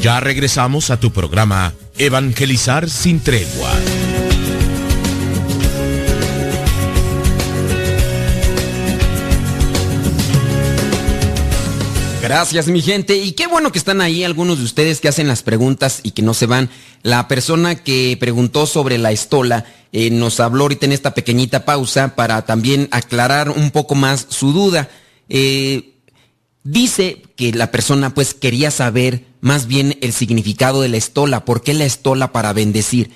[0.00, 3.72] Ya regresamos a tu programa Evangelizar sin tregua.
[12.26, 15.44] Gracias mi gente y qué bueno que están ahí algunos de ustedes que hacen las
[15.44, 16.70] preguntas y que no se van.
[17.04, 22.16] La persona que preguntó sobre la estola eh, nos habló ahorita en esta pequeñita pausa
[22.16, 24.88] para también aclarar un poco más su duda.
[25.28, 26.00] Eh,
[26.64, 31.62] dice que la persona pues quería saber más bien el significado de la estola, por
[31.62, 33.12] qué la estola para bendecir.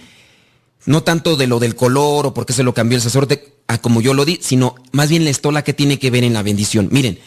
[0.86, 3.78] No tanto de lo del color o por qué se lo cambió el sacerdote a
[3.78, 6.44] como yo lo di, sino más bien la estola que tiene que ver en la
[6.44, 6.90] bendición.
[6.92, 7.18] Miren,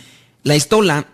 [0.43, 1.07] la estola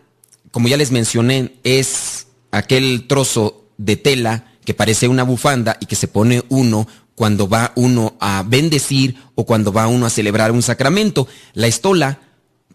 [0.51, 5.95] como ya les mencioné, es aquel trozo de tela que parece una bufanda y que
[5.95, 10.61] se pone uno cuando va uno a bendecir o cuando va uno a celebrar un
[10.61, 11.27] sacramento.
[11.53, 12.19] La estola,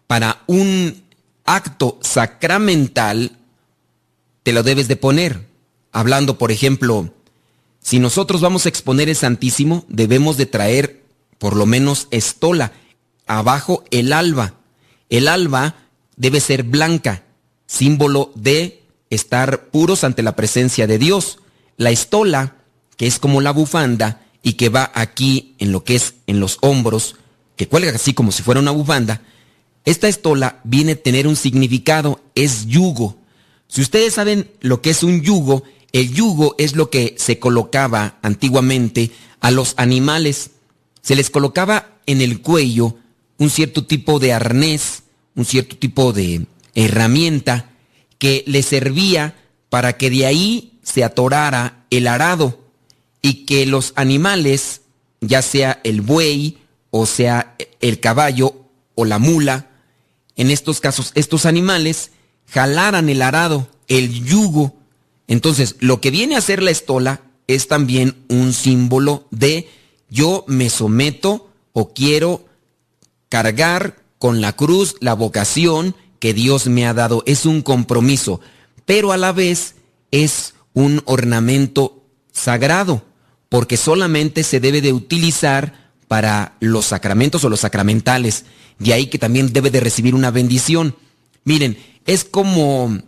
[0.07, 1.03] para un
[1.45, 3.39] acto sacramental,
[4.43, 5.49] te lo debes de poner.
[5.93, 7.13] Hablando, por ejemplo,
[7.81, 11.05] si nosotros vamos a exponer el Santísimo, debemos de traer
[11.39, 12.73] por lo menos estola,
[13.27, 14.55] abajo el alba.
[15.09, 15.77] El alba
[16.17, 17.24] debe ser blanca
[17.75, 21.39] símbolo de estar puros ante la presencia de Dios.
[21.77, 22.57] La estola,
[22.97, 26.59] que es como la bufanda y que va aquí en lo que es en los
[26.61, 27.17] hombros,
[27.57, 29.23] que cuelga así como si fuera una bufanda,
[29.85, 33.19] esta estola viene a tener un significado, es yugo.
[33.69, 38.19] Si ustedes saben lo que es un yugo, el yugo es lo que se colocaba
[38.23, 39.11] antiguamente
[39.41, 40.53] a los animales.
[41.03, 42.97] Se les colocaba en el cuello
[43.39, 45.03] un cierto tipo de arnés,
[45.35, 47.71] un cierto tipo de herramienta
[48.19, 49.37] que le servía
[49.69, 52.61] para que de ahí se atorara el arado
[53.23, 54.83] y que los animales,
[55.21, 56.59] ya sea el buey
[56.91, 58.55] o sea el caballo
[58.95, 59.71] o la mula,
[60.37, 62.11] en estos casos estos animales
[62.47, 64.75] jalaran el arado, el yugo.
[65.27, 69.69] Entonces, lo que viene a ser la estola es también un símbolo de
[70.11, 72.45] yo me someto o quiero
[73.29, 77.23] cargar con la cruz la vocación que Dios me ha dado.
[77.27, 78.41] Es un compromiso,
[78.87, 79.75] pero a la vez
[80.11, 83.05] es un ornamento sagrado,
[83.51, 88.47] porque solamente se debe de utilizar para los sacramentos o los sacramentales.
[88.79, 90.97] De ahí que también debe de recibir una bendición.
[91.45, 93.03] Miren, es como,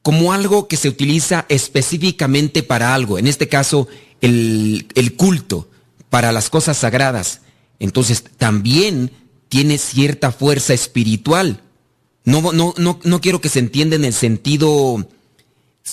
[0.00, 3.18] como algo que se utiliza específicamente para algo.
[3.18, 3.86] En este caso,
[4.22, 5.68] el, el culto,
[6.08, 7.42] para las cosas sagradas.
[7.80, 9.10] Entonces, también
[9.50, 11.60] tiene cierta fuerza espiritual.
[12.24, 15.06] No, no, no, no quiero que se entienda en el sentido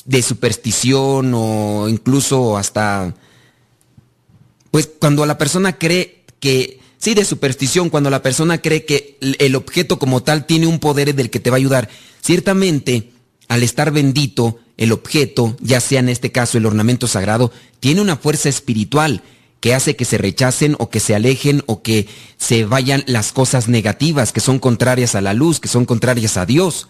[0.06, 3.13] de superstición o incluso hasta,
[4.72, 9.56] pues cuando la persona cree que, sí, de superstición, cuando la persona cree que el
[9.56, 11.89] objeto como tal tiene un poder del que te va a ayudar.
[12.22, 13.12] Ciertamente,
[13.50, 18.15] al estar bendito, el objeto, ya sea en este caso el ornamento sagrado, tiene una
[18.15, 19.22] fuerza espiritual
[19.62, 23.69] que hace que se rechacen o que se alejen o que se vayan las cosas
[23.69, 26.89] negativas que son contrarias a la luz, que son contrarias a Dios.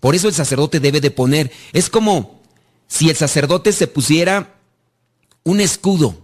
[0.00, 2.42] Por eso el sacerdote debe de poner, es como
[2.88, 4.56] si el sacerdote se pusiera
[5.44, 6.18] un escudo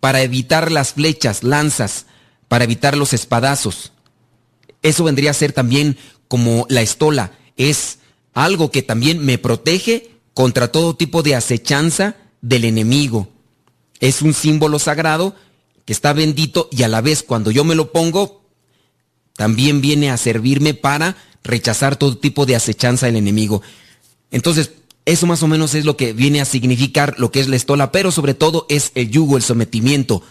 [0.00, 2.06] para evitar las flechas, lanzas,
[2.48, 3.92] para evitar los espadazos.
[4.82, 5.96] Eso vendría a ser también
[6.26, 7.98] como la estola, es
[8.34, 13.28] algo que también me protege contra todo tipo de acechanza del enemigo
[14.00, 15.34] es un símbolo sagrado
[15.84, 18.42] que está bendito y a la vez cuando yo me lo pongo,
[19.36, 23.62] también viene a servirme para rechazar todo tipo de acechanza del enemigo.
[24.30, 24.72] Entonces,
[25.06, 27.92] eso más o menos es lo que viene a significar lo que es la estola,
[27.92, 30.22] pero sobre todo es el yugo, el sometimiento.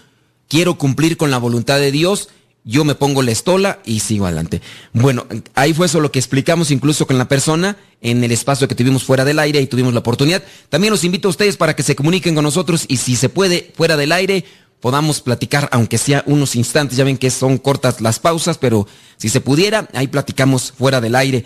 [0.48, 2.30] Quiero cumplir con la voluntad de Dios
[2.68, 4.62] yo me pongo la estola y sigo adelante.
[4.92, 8.76] Bueno, ahí fue eso lo que explicamos incluso con la persona en el espacio que
[8.76, 10.44] tuvimos fuera del aire y tuvimos la oportunidad.
[10.70, 13.72] También los invito a ustedes para que se comuniquen con nosotros y si se puede,
[13.74, 14.44] fuera del aire,
[14.82, 16.98] podamos platicar, aunque sea unos instantes.
[16.98, 21.16] Ya ven que son cortas las pausas, pero si se pudiera, ahí platicamos fuera del
[21.16, 21.46] aire.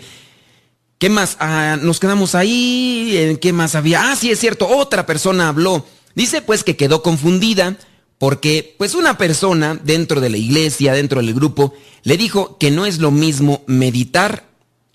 [0.98, 1.36] ¿Qué más?
[1.38, 3.38] Ah, nos quedamos ahí.
[3.40, 4.10] ¿Qué más había?
[4.10, 4.68] Ah, sí, es cierto.
[4.68, 5.86] Otra persona habló.
[6.16, 7.76] Dice pues que quedó confundida
[8.22, 12.86] porque pues una persona dentro de la iglesia, dentro del grupo, le dijo que no
[12.86, 14.44] es lo mismo meditar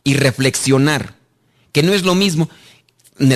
[0.06, 1.18] y reflexionar,
[1.74, 2.50] que no es lo mismo.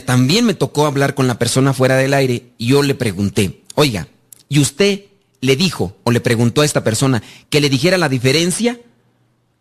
[0.05, 4.07] También me tocó hablar con la persona fuera del aire y yo le pregunté, oiga,
[4.47, 5.07] ¿y usted
[5.41, 8.79] le dijo o le preguntó a esta persona que le dijera la diferencia?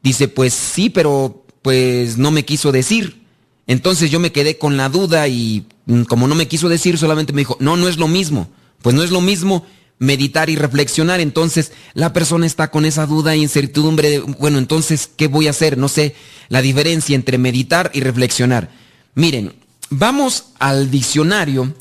[0.01, 3.25] Dice, pues sí, pero pues no me quiso decir.
[3.67, 7.33] Entonces yo me quedé con la duda y mm, como no me quiso decir, solamente
[7.33, 8.49] me dijo, no, no es lo mismo.
[8.81, 9.67] Pues no es lo mismo
[10.01, 11.21] meditar y reflexionar.
[11.21, 15.51] Entonces la persona está con esa duda e incertidumbre de, bueno, entonces, ¿qué voy a
[15.51, 15.79] hacer?
[15.79, 16.17] No sé
[16.49, 18.71] la diferencia entre meditar y reflexionar.
[19.15, 19.55] Miren,
[19.91, 21.73] vamos al diccionario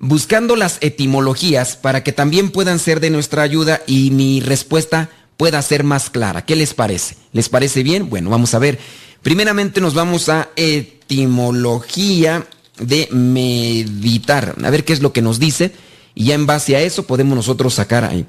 [0.00, 5.62] buscando las etimologías para que también puedan ser de nuestra ayuda y mi respuesta pueda
[5.62, 6.44] ser más clara.
[6.44, 7.16] ¿Qué les parece?
[7.32, 8.08] ¿Les parece bien?
[8.10, 8.78] Bueno, vamos a ver.
[9.22, 12.46] Primeramente nos vamos a etimología
[12.78, 14.56] de meditar.
[14.62, 15.72] A ver qué es lo que nos dice.
[16.14, 18.26] Y ya en base a eso podemos nosotros sacar ahí.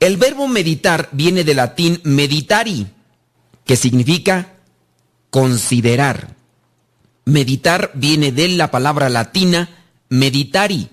[0.00, 2.86] El verbo meditar viene del latín meditari,
[3.64, 4.54] que significa
[5.30, 6.36] considerar.
[7.24, 9.68] Meditar viene de la palabra latina
[10.08, 10.88] meditari,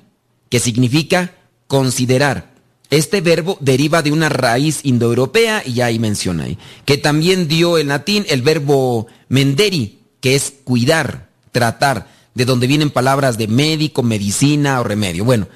[0.49, 1.35] que significa
[1.67, 2.53] considerar.
[2.89, 7.77] Este verbo deriva de una raíz indoeuropea, y ya ahí menciona ahí, que también dio
[7.77, 14.03] en latín el verbo menderi, que es cuidar, tratar, de donde vienen palabras de médico,
[14.03, 15.23] medicina o remedio.
[15.23, 15.47] Bueno,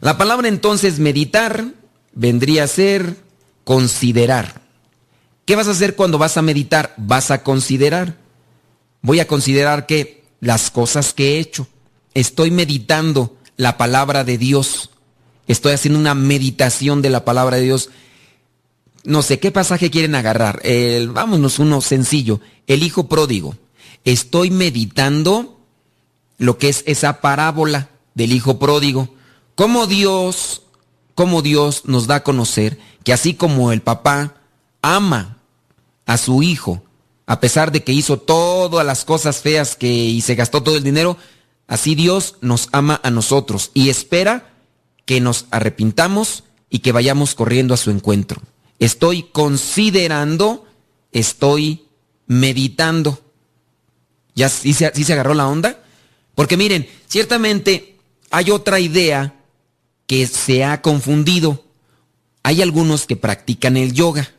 [0.00, 1.66] la palabra entonces meditar
[2.12, 3.16] vendría a ser
[3.64, 4.62] considerar.
[5.44, 6.94] ¿Qué vas a hacer cuando vas a meditar?
[6.98, 8.16] Vas a considerar.
[9.02, 11.66] Voy a considerar que las cosas que he hecho.
[12.14, 14.90] Estoy meditando la palabra de Dios.
[15.46, 17.90] Estoy haciendo una meditación de la palabra de Dios.
[19.04, 20.60] No sé qué pasaje quieren agarrar.
[21.08, 22.40] vámonos uno sencillo.
[22.66, 23.56] El hijo pródigo.
[24.04, 25.60] Estoy meditando
[26.36, 29.14] lo que es esa parábola del hijo pródigo.
[29.58, 30.62] Cómo Dios,
[31.42, 34.36] Dios nos da a conocer que así como el papá
[34.82, 35.38] ama
[36.06, 36.84] a su hijo,
[37.26, 40.84] a pesar de que hizo todas las cosas feas que y se gastó todo el
[40.84, 41.16] dinero,
[41.66, 44.54] así Dios nos ama a nosotros y espera
[45.06, 48.40] que nos arrepintamos y que vayamos corriendo a su encuentro.
[48.78, 50.66] Estoy considerando,
[51.10, 51.88] estoy
[52.28, 53.18] meditando.
[54.36, 55.82] ¿Ya sí se, se agarró la onda?
[56.36, 57.96] Porque miren, ciertamente
[58.30, 59.34] hay otra idea
[60.08, 61.64] que se ha confundido.
[62.42, 64.32] Hay algunos que practican el yoga.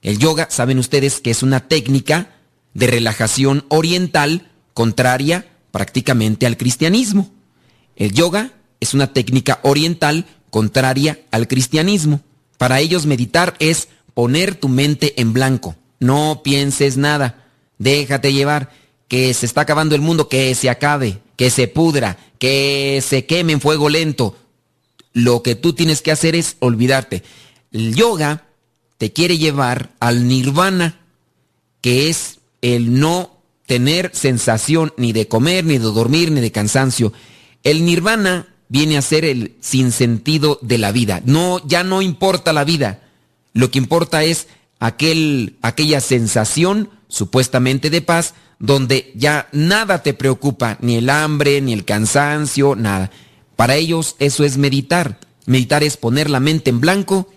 [0.00, 2.34] El yoga, saben ustedes que es una técnica
[2.74, 7.30] de relajación oriental contraria prácticamente al cristianismo.
[7.94, 12.20] El yoga es una técnica oriental contraria al cristianismo.
[12.56, 15.76] Para ellos meditar es poner tu mente en blanco.
[16.00, 17.44] No pienses nada.
[17.78, 18.70] Déjate llevar.
[19.08, 23.52] Que se está acabando el mundo, que se acabe, que se pudra, que se queme
[23.52, 24.38] en fuego lento.
[25.12, 27.22] Lo que tú tienes que hacer es olvidarte.
[27.70, 28.44] El yoga
[28.98, 31.00] te quiere llevar al nirvana,
[31.80, 37.12] que es el no tener sensación ni de comer, ni de dormir, ni de cansancio.
[37.62, 41.20] El nirvana viene a ser el sinsentido de la vida.
[41.24, 43.02] No, ya no importa la vida.
[43.52, 44.48] Lo que importa es
[44.78, 51.72] aquel, aquella sensación supuestamente de paz donde ya nada te preocupa, ni el hambre, ni
[51.72, 53.10] el cansancio, nada.
[53.56, 55.18] Para ellos eso es meditar.
[55.46, 57.28] Meditar es poner la mente en blanco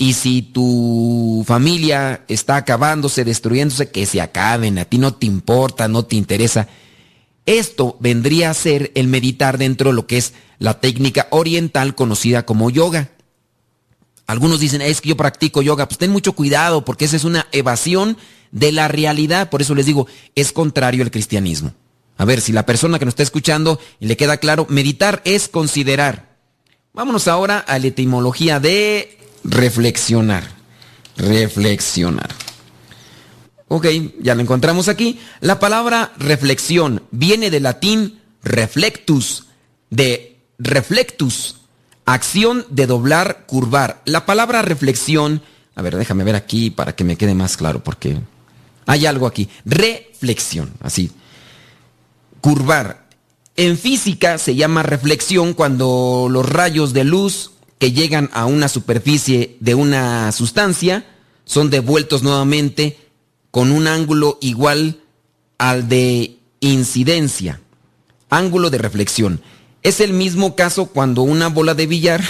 [0.00, 5.88] y si tu familia está acabándose, destruyéndose, que se acaben, a ti no te importa,
[5.88, 6.68] no te interesa.
[7.46, 12.46] Esto vendría a ser el meditar dentro de lo que es la técnica oriental conocida
[12.46, 13.10] como yoga.
[14.28, 15.88] Algunos dicen, es que yo practico yoga.
[15.88, 18.18] Pues ten mucho cuidado porque esa es una evasión
[18.52, 19.50] de la realidad.
[19.50, 20.06] Por eso les digo,
[20.36, 21.72] es contrario al cristianismo.
[22.18, 25.48] A ver, si la persona que nos está escuchando y le queda claro, meditar es
[25.48, 26.36] considerar.
[26.92, 30.44] Vámonos ahora a la etimología de reflexionar.
[31.16, 32.28] Reflexionar.
[33.68, 33.86] Ok,
[34.20, 35.20] ya lo encontramos aquí.
[35.40, 39.44] La palabra reflexión viene del latín reflectus,
[39.90, 41.60] de reflectus,
[42.04, 44.02] acción de doblar, curvar.
[44.06, 45.42] La palabra reflexión,
[45.76, 48.18] a ver, déjame ver aquí para que me quede más claro, porque
[48.86, 49.48] hay algo aquí.
[49.64, 51.12] Reflexión, así.
[52.40, 53.08] Curvar.
[53.56, 59.56] En física se llama reflexión cuando los rayos de luz que llegan a una superficie
[59.60, 61.06] de una sustancia
[61.44, 62.98] son devueltos nuevamente
[63.50, 65.00] con un ángulo igual
[65.58, 67.60] al de incidencia,
[68.30, 69.40] ángulo de reflexión.
[69.82, 72.22] Es el mismo caso cuando una bola de billar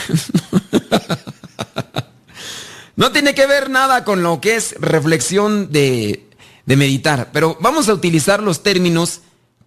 [2.97, 6.27] no tiene que ver nada con lo que es reflexión de,
[6.67, 9.23] meditar, pero vamos a utilizar los términos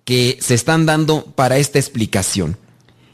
[0.06, 2.58] que se están dando para esta explicación.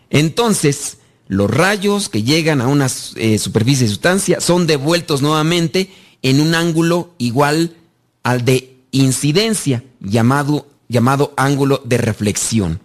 [0.10, 5.90] Entonces, los rayos que llegan a una eh, superficie de sustancia son devueltos nuevamente
[6.22, 7.76] en un ángulo igual
[8.24, 12.80] al de incidencia, llamado, llamado ángulo de reflexión.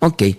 [0.00, 0.38] Ok, eh,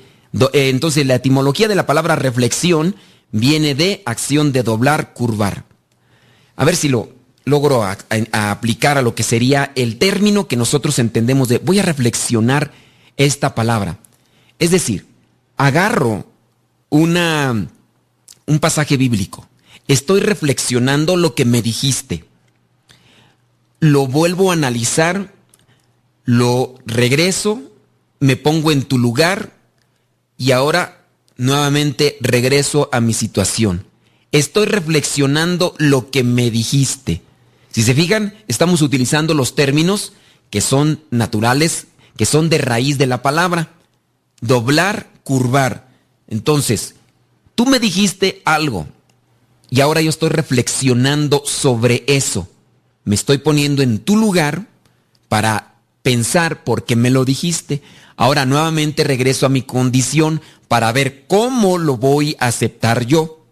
[0.53, 2.95] entonces la etimología de la palabra reflexión
[3.32, 5.66] viene de acción de doblar, curvar.
[6.55, 7.10] A ver si lo
[7.45, 7.86] logro
[8.32, 12.72] aplicar a lo que sería el término que nosotros entendemos de voy a reflexionar
[13.18, 13.99] esta palabra.
[14.59, 15.05] Es decir,
[15.57, 16.26] agarro
[16.89, 17.68] una,
[18.45, 19.47] un pasaje bíblico,
[19.88, 22.26] estoy reflexionando lo que me dijiste
[23.80, 25.34] lo vuelvo a analizar,
[26.26, 27.61] lo regreso,
[28.20, 29.53] me pongo en tu lugar
[30.38, 31.05] y ahora
[31.38, 33.86] nuevamente regreso a mi situación.
[34.32, 37.22] Estoy reflexionando lo que me dijiste.
[37.72, 40.13] Si se fijan, estamos utilizando los términos
[40.49, 41.88] que son naturales,
[42.18, 43.72] que son de raíz de la palabra.
[44.41, 45.88] Doblar, curvar.
[46.28, 46.95] Entonces,
[47.55, 48.88] tú me dijiste algo
[49.70, 52.47] y ahora yo estoy reflexionando sobre eso.
[53.03, 54.68] Me estoy poniendo en tu lugar
[55.30, 57.82] para pensar por qué me lo dijiste.
[58.15, 63.45] Ahora nuevamente regreso a mi condición para ver cómo lo voy a aceptar yo.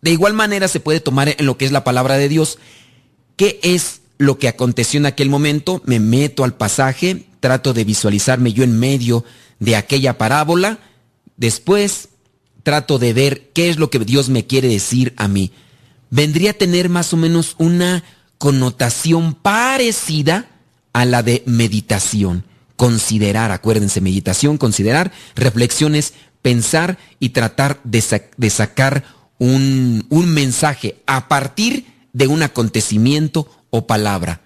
[0.00, 2.58] De igual manera se puede tomar en lo que es la palabra de Dios.
[3.36, 5.82] ¿Qué es lo que aconteció en aquel momento?
[5.84, 9.24] Me meto al pasaje, trato de visualizarme yo en medio
[9.58, 10.78] de aquella parábola.
[11.36, 12.08] Después
[12.62, 15.52] trato de ver qué es lo que Dios me quiere decir a mí.
[16.10, 18.04] Vendría a tener más o menos una
[18.38, 20.48] connotación parecida
[20.92, 22.44] a la de meditación.
[22.76, 28.00] Considerar, acuérdense, meditación, considerar, reflexiones, pensar y tratar de,
[28.50, 29.04] sacar
[29.38, 34.40] un, mensaje a partir de un acontecimiento o palabra.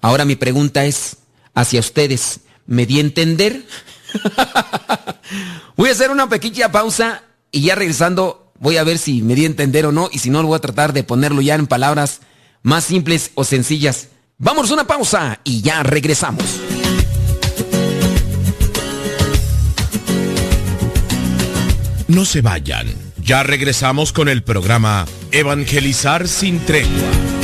[0.00, 1.18] Ahora mi pregunta es
[1.56, 2.40] hacia ustedes.
[2.66, 3.66] ¿Me di a entender?
[5.76, 9.44] Voy a hacer una pequeña pausa y ya regresando voy a ver si me di
[9.44, 11.66] a entender o no y si no lo voy a tratar de ponerlo ya en
[11.66, 12.20] palabras
[12.62, 14.08] más simples o sencillas.
[14.38, 16.44] Vamos a una pausa y ya regresamos.
[22.08, 22.86] No se vayan,
[23.18, 27.35] ya regresamos con el programa Evangelizar sin tregua.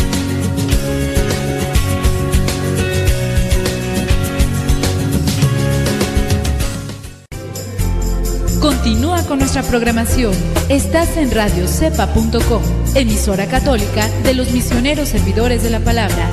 [8.92, 10.34] Continúa con nuestra programación.
[10.68, 12.62] Estás en radiocepa.com,
[12.94, 16.30] emisora católica de los misioneros servidores de la palabra.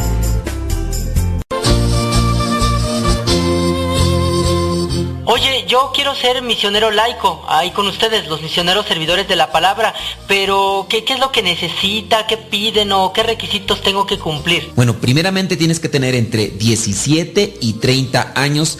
[5.23, 9.93] Oye, yo quiero ser misionero laico, ahí con ustedes, los misioneros servidores de la palabra,
[10.27, 12.27] pero ¿qué, ¿qué, es lo que necesita?
[12.27, 14.69] ¿Qué piden o qué requisitos tengo que cumplir?
[14.75, 18.79] Bueno, primeramente tienes que tener entre 17 y 30 años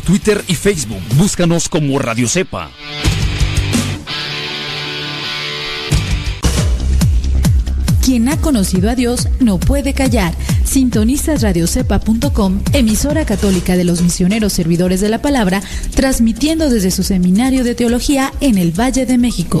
[0.00, 1.02] Twitter y Facebook.
[1.16, 2.70] Búscanos como Radio Cepa.
[8.04, 10.34] Quien ha conocido a Dios no puede callar.
[10.64, 15.62] Sintonizas radiocepa.com, emisora católica de los misioneros servidores de la palabra,
[15.94, 19.60] transmitiendo desde su seminario de teología en el Valle de México.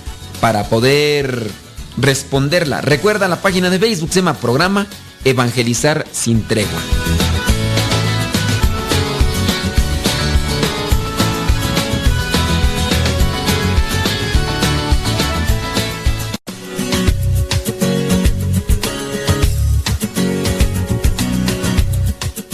[0.41, 1.49] para poder
[1.97, 2.81] responderla.
[2.81, 4.87] Recuerda la página de Facebook, se llama Programa
[5.23, 6.79] Evangelizar sin tregua.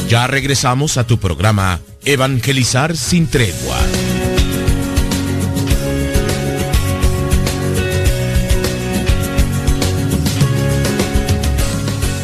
[0.10, 3.78] Ya regresamos a tu programa Evangelizar sin tregua.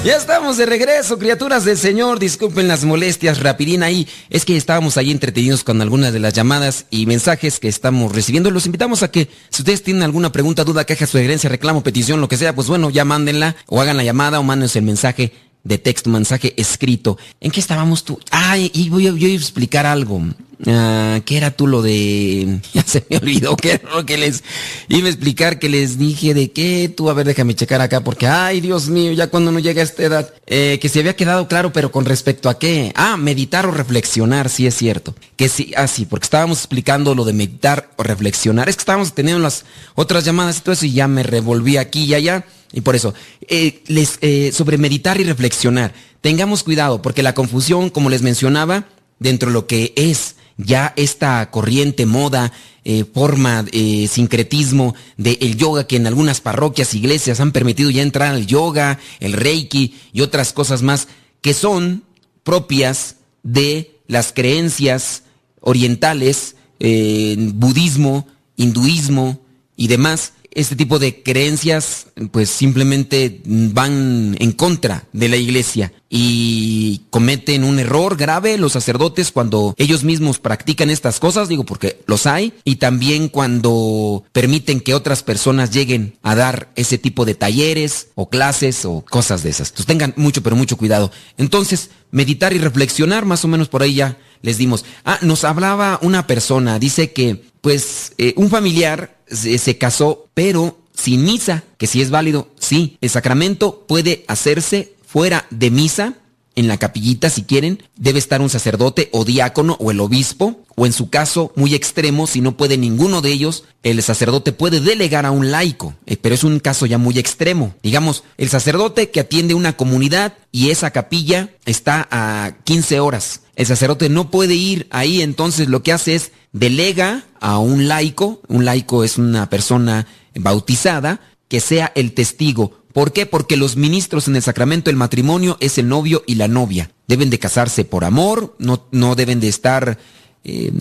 [0.04, 2.20] Ya estamos de regreso, criaturas del Señor.
[2.20, 4.06] Disculpen las molestias, rapidín ahí.
[4.30, 8.52] Es que estábamos ahí entretenidos con algunas de las llamadas y mensajes que estamos recibiendo.
[8.52, 12.28] Los invitamos a que, si ustedes tienen alguna pregunta, duda, queja, sugerencia, reclamo, petición, lo
[12.28, 15.32] que sea, pues bueno, ya mándenla o hagan la llamada o mándense el mensaje
[15.64, 17.18] de texto, mensaje escrito.
[17.40, 18.20] ¿En qué estábamos tú?
[18.32, 20.22] Ay, y voy voy a explicar algo.
[20.68, 22.62] Ah, ¿Qué era tú lo de...?
[22.74, 24.44] Ya se me olvidó qué era lo que les
[24.88, 26.92] iba a explicar, que les dije de qué.
[26.96, 29.86] Tú, a ver, déjame checar acá, porque, ay, Dios mío, ya cuando no llega a
[29.86, 30.34] esta edad.
[30.48, 32.92] Eh, que se había quedado claro, pero con respecto a qué.
[32.96, 35.16] Ah, meditar o reflexionar, sí es cierto.
[35.36, 38.70] Que sí, ah, sí, porque estábamos explicando lo de meditar o reflexionar.
[38.70, 42.06] Es que estábamos teniendo las otras llamadas y todo eso y ya me revolví aquí
[42.06, 42.46] y allá.
[42.74, 43.14] Y por eso,
[43.48, 48.88] eh, les, eh, sobre meditar y reflexionar, tengamos cuidado, porque la confusión, como les mencionaba,
[49.20, 52.52] dentro de lo que es ya esta corriente, moda,
[52.84, 53.66] eh, forma,
[54.10, 59.34] sincretismo del yoga que en algunas parroquias, iglesias han permitido ya entrar al yoga, el
[59.34, 61.08] reiki y otras cosas más
[61.42, 62.04] que son
[62.44, 65.24] propias de las creencias
[65.62, 69.40] orientales, budismo, hinduismo
[69.78, 77.02] y demás, este tipo de creencias pues simplemente van en contra de la iglesia y
[77.10, 82.28] cometen un error grave los sacerdotes cuando ellos mismos practican estas cosas, digo porque los
[82.28, 88.10] hay, y también cuando permiten que otras personas lleguen a dar ese tipo de talleres
[88.14, 89.70] o clases o cosas de esas.
[89.70, 91.12] Entonces tengan mucho, pero mucho cuidado.
[91.38, 94.86] Entonces, meditar y reflexionar, más o menos por ahí ya les dimos.
[95.06, 101.24] Ah, nos hablaba una persona, dice que pues eh, un familiar se, casó, pero sin
[101.24, 102.98] misa, que si es válido, sí.
[103.02, 106.16] El sacramento puede hacerse fuera de misa,
[106.56, 110.86] en la capillita si quieren, debe estar un sacerdote o diácono o el obispo, o
[110.86, 115.26] en su caso muy extremo, si no puede ninguno de ellos, el sacerdote puede delegar
[115.26, 117.76] a un laico, eh, pero es un caso ya muy extremo.
[117.84, 123.42] Digamos, el sacerdote que atiende una comunidad y esa capilla está a 15 horas.
[123.56, 128.42] El sacerdote no puede ir ahí, entonces lo que hace es delega a un laico,
[128.48, 132.83] un laico es una persona bautizada, que sea el testigo.
[132.94, 133.26] ¿Por qué?
[133.26, 136.92] Porque los ministros en el sacramento del matrimonio es el novio y la novia.
[137.08, 139.98] Deben de casarse por amor, no, no deben de estar
[140.44, 140.72] eh,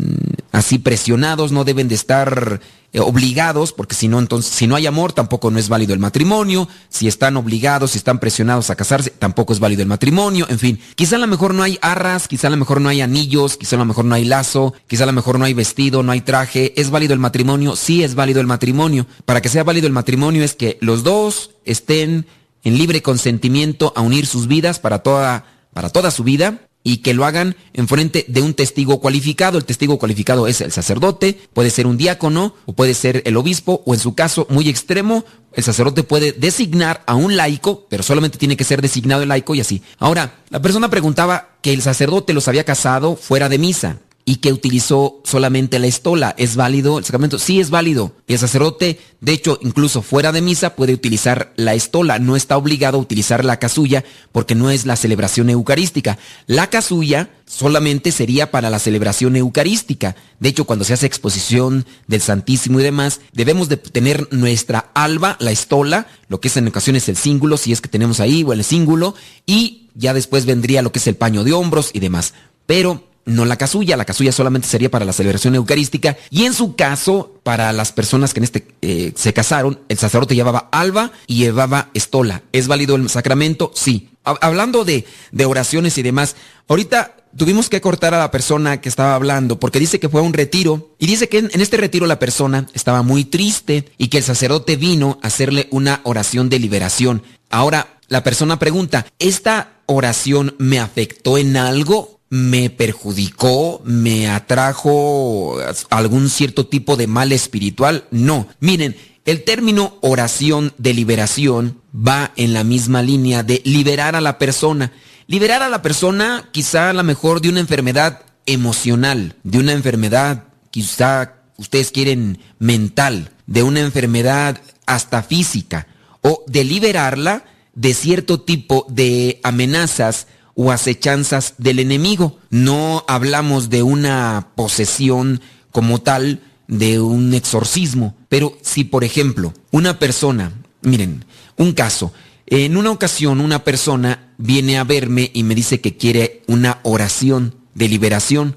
[0.53, 2.61] así presionados, no deben de estar
[2.95, 5.99] eh, obligados, porque si no, entonces, si no hay amor, tampoco no es válido el
[5.99, 6.69] matrimonio.
[6.91, 10.47] Si están obligados, si están presionados a casarse, tampoco es válido el matrimonio.
[10.51, 13.01] En fin, quizá a lo mejor no hay arras, quizá a lo mejor no hay
[13.01, 16.03] anillos, quizá a lo mejor no hay lazo, quizá a lo mejor no hay vestido,
[16.03, 16.79] no hay traje.
[16.79, 17.77] ¿Es válido el matrimonio?
[17.77, 19.07] Sí es válido el matrimonio.
[19.25, 22.27] Para que sea válido el matrimonio es que los dos estén
[22.63, 27.15] en libre consentimiento a unir sus vidas para toda, para toda su vida y que
[27.15, 29.59] lo hagan en frente de un testigo cualificado.
[29.59, 33.83] El testigo cualificado es el sacerdote, puede ser un diácono o puede ser el obispo
[33.87, 38.39] o en su caso muy extremo, el sacerdote puede designar a un laico, pero solamente
[38.39, 39.83] tiene que ser designado el laico y así.
[39.99, 44.53] Ahora, la persona preguntaba que el sacerdote los había casado fuera de misa y que
[44.53, 46.35] utilizó solamente la estola.
[46.39, 47.39] ¿Es válido el sacramento?
[47.39, 48.13] Sí, es válido.
[48.29, 52.19] El sacerdote, de hecho, incluso fuera de misa, puede utilizar la estola.
[52.19, 56.19] No está obligado a utilizar la casulla porque no es la celebración eucarística.
[56.47, 60.15] La casulla solamente sería para la celebración eucarística.
[60.39, 65.37] De hecho, cuando se hace exposición del Santísimo y demás, debemos de tener nuestra alba,
[65.41, 68.53] la estola, lo que es en ocasiones el cíngulo, si es que tenemos ahí, o
[68.53, 69.15] el cíngulo,
[69.47, 72.35] y ya después vendría lo que es el paño de hombros y demás.
[72.67, 76.75] Pero no la casulla, la casulla solamente sería para la celebración eucarística y en su
[76.75, 81.37] caso, para las personas que en este eh, se casaron, el sacerdote llevaba alba y
[81.37, 82.43] llevaba estola.
[82.53, 83.71] ¿Es válido el sacramento?
[83.75, 84.09] Sí.
[84.25, 86.37] Hablando de, de oraciones y demás,
[86.69, 90.25] ahorita tuvimos que cortar a la persona que estaba hablando porque dice que fue a
[90.25, 94.19] un retiro y dice que en, este retiro la persona estaba muy triste y que
[94.19, 97.23] el sacerdote vino a hacerle una oración de liberación.
[97.51, 102.21] Ahora, la persona pregunta, ¿esta oración me afectó en algo?
[102.33, 105.59] Me perjudicó, me atrajo
[105.91, 108.07] algún cierto tipo de mal espiritual.
[108.11, 114.23] No, miren, el término oración de liberación va en la misma línea de liberar a
[114.23, 114.93] la persona.
[115.27, 120.45] Liberar a la persona quizá a lo mejor de una enfermedad emocional, de una enfermedad
[120.71, 125.87] quizá ustedes quieren mental, de una enfermedad hasta física,
[126.23, 132.39] o de liberarla de cierto tipo de amenazas o acechanzas del enemigo.
[132.51, 135.41] No hablamos de una posesión
[135.71, 138.17] como tal, de un exorcismo.
[138.29, 141.25] Pero si, por ejemplo, una persona, miren,
[141.57, 142.13] un caso,
[142.47, 147.55] en una ocasión una persona viene a verme y me dice que quiere una oración
[147.75, 148.57] de liberación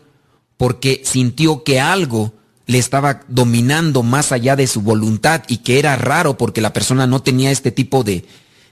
[0.58, 2.34] porque sintió que algo
[2.66, 7.06] le estaba dominando más allá de su voluntad y que era raro porque la persona
[7.08, 8.26] no tenía este tipo de,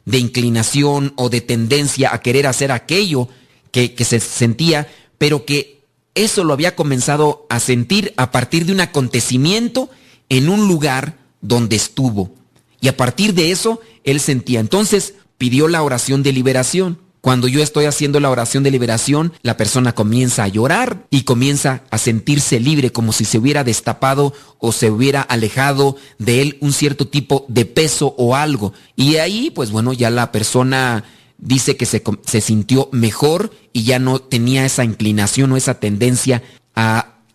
[0.05, 3.29] de inclinación o de tendencia a querer hacer aquello
[3.71, 4.87] que, que se sentía,
[5.17, 5.81] pero que
[6.15, 9.89] eso lo había comenzado a sentir a partir de un acontecimiento
[10.29, 12.33] en un lugar donde estuvo.
[12.81, 14.59] Y a partir de eso, él sentía.
[14.59, 16.99] Entonces pidió la oración de liberación.
[17.23, 21.83] Cuando yo estoy haciendo la oración de liberación, la persona comienza a llorar y comienza
[21.89, 26.73] a sentirse libre como si se hubiera destapado o se hubiera alejado de él un
[26.73, 28.73] cierto tipo de peso o algo.
[28.97, 31.05] Y ahí, pues bueno, ya la persona
[31.37, 36.43] dice que se, sintió mejor y ya no tenía esa inclinación o esa tendencia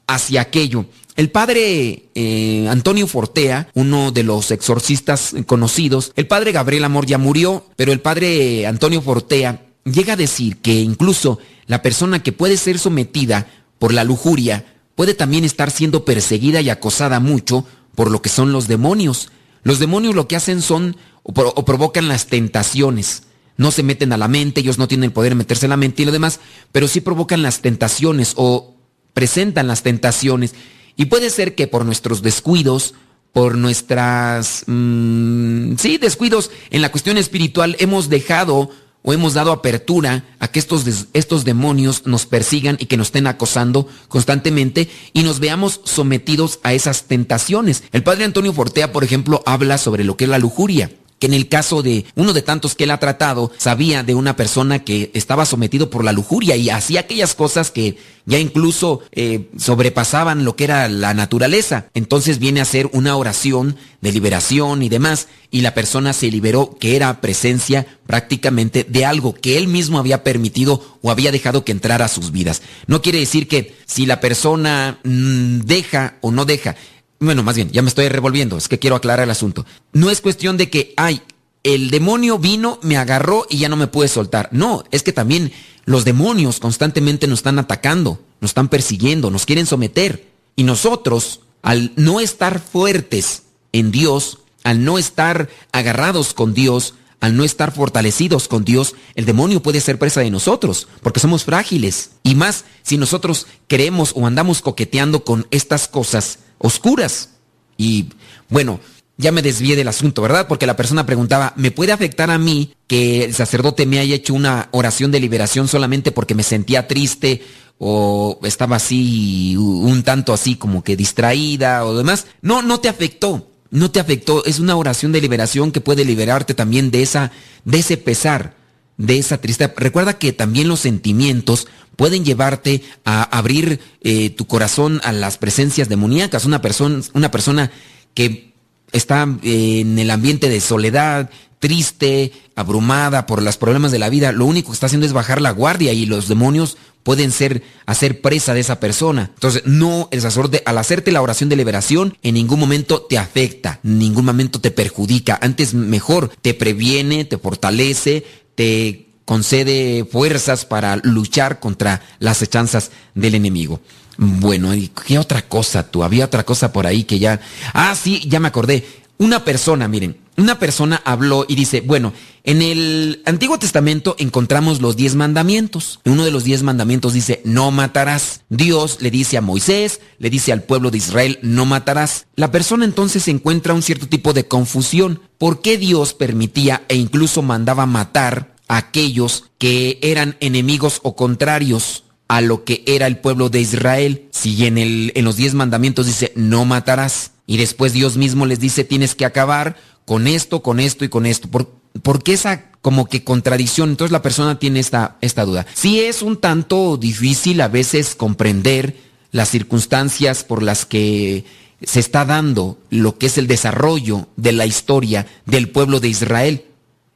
[0.07, 0.84] hacia aquello.
[1.16, 7.16] El padre eh, Antonio Fortea, uno de los exorcistas conocidos, el padre Gabriel Amor ya
[7.16, 12.57] murió, pero el padre Antonio Fortea llega a decir que incluso la persona que puede
[12.57, 13.47] ser sometida
[13.78, 14.64] por la lujuria
[14.95, 17.64] puede también estar siendo perseguida y acosada mucho
[17.95, 19.30] por lo que son los demonios.
[19.62, 23.24] Los demonios lo que hacen son o, provocan las tentaciones.
[23.57, 25.76] No se meten a la mente, ellos no tienen el poder de meterse en la
[25.76, 26.41] mente y lo demás,
[26.72, 28.76] pero sí provocan las tentaciones o
[29.14, 30.55] presentan las tentaciones.
[30.97, 32.95] Y puede ser que por nuestros descuidos,
[33.32, 38.70] por nuestras, mm, sí, descuidos en la cuestión espiritual, hemos dejado
[39.09, 40.84] o hemos dado apertura a que estos,
[41.14, 46.74] estos demonios nos persigan y que nos estén acosando constantemente y nos veamos sometidos a
[46.74, 47.84] esas tentaciones.
[47.92, 51.34] El padre Antonio Fortea, por ejemplo, habla sobre lo que es la lujuria que en
[51.34, 55.10] el caso de uno de tantos que él ha tratado, sabía de una persona que
[55.14, 57.96] estaba sometido por la lujuria y hacía aquellas cosas que
[58.26, 61.86] ya incluso eh, sobrepasaban lo que era la naturaleza.
[61.94, 66.76] Entonces viene a ser una oración de liberación y demás, y la persona se liberó,
[66.78, 71.72] que era presencia prácticamente de algo que él mismo había permitido o había dejado que
[71.72, 72.62] entrara a sus vidas.
[72.86, 76.76] No quiere decir que si la persona mm, deja o no deja,
[77.20, 79.66] bueno, más bien, ya me estoy revolviendo, es que quiero aclarar el asunto.
[79.92, 81.20] No es cuestión de que, ay,
[81.64, 84.48] el demonio vino, me agarró y ya no me puede soltar.
[84.52, 85.52] No, es que también
[85.84, 90.28] los demonios constantemente nos están atacando, nos están persiguiendo, nos quieren someter.
[90.54, 93.42] Y nosotros, al no estar fuertes
[93.72, 99.24] en Dios, al no estar agarrados con Dios, al no estar fortalecidos con Dios, el
[99.24, 102.12] demonio puede ser presa de nosotros, porque somos frágiles.
[102.22, 107.30] Y más si nosotros creemos o andamos coqueteando con estas cosas oscuras.
[107.76, 108.06] Y
[108.48, 108.80] bueno,
[109.16, 110.46] ya me desvié del asunto, ¿verdad?
[110.46, 114.32] Porque la persona preguntaba, ¿me puede afectar a mí que el sacerdote me haya hecho
[114.32, 117.42] una oración de liberación solamente porque me sentía triste
[117.78, 122.26] o estaba así, un tanto así como que distraída o demás?
[122.42, 124.44] No, no te afectó, no te afectó.
[124.44, 127.32] Es una oración de liberación que puede liberarte también de esa,
[127.64, 128.57] de ese pesar,
[128.99, 129.72] de esa tristeza.
[129.76, 135.88] Recuerda que también los sentimientos pueden llevarte a abrir eh, tu corazón a las presencias
[135.88, 136.44] demoníacas.
[136.44, 137.70] Una persona, una persona
[138.14, 138.53] que
[138.92, 144.32] está eh, en el ambiente de soledad, triste, abrumada por los problemas de la vida,
[144.32, 148.20] lo único que está haciendo es bajar la guardia y los demonios pueden ser hacer
[148.20, 149.30] presa de esa persona.
[149.34, 153.80] Entonces, no, el sacerdote al hacerte la oración de liberación en ningún momento te afecta,
[153.82, 158.24] en ningún momento te perjudica, antes mejor te previene, te fortalece,
[158.59, 163.80] te concede fuerzas para luchar contra las hechanzas del enemigo.
[164.16, 166.02] Bueno, ¿y qué otra cosa tú?
[166.02, 167.40] Había otra cosa por ahí que ya...
[167.72, 168.84] Ah, sí, ya me acordé.
[169.18, 172.12] Una persona, miren, una persona habló y dice, bueno,
[172.44, 175.98] en el Antiguo Testamento encontramos los diez mandamientos.
[176.04, 178.42] Uno de los diez mandamientos dice, no matarás.
[178.48, 182.26] Dios le dice a Moisés, le dice al pueblo de Israel, no matarás.
[182.36, 185.20] La persona entonces encuentra un cierto tipo de confusión.
[185.36, 192.40] ¿Por qué Dios permitía e incluso mandaba matar aquellos que eran enemigos o contrarios a
[192.42, 194.28] lo que era el pueblo de Israel.
[194.30, 198.61] Si en, el, en los diez mandamientos dice, no matarás, y después Dios mismo les
[198.61, 201.49] dice, tienes que acabar con esto, con esto y con esto.
[201.49, 203.88] ¿Por, qué esa como que contradicción?
[203.88, 205.66] Entonces la persona tiene esta, esta duda.
[205.72, 208.99] Sí es un tanto difícil a veces comprender
[209.32, 211.46] las circunstancias por las que
[211.82, 216.66] se está dando lo que es el desarrollo de la historia del pueblo de Israel.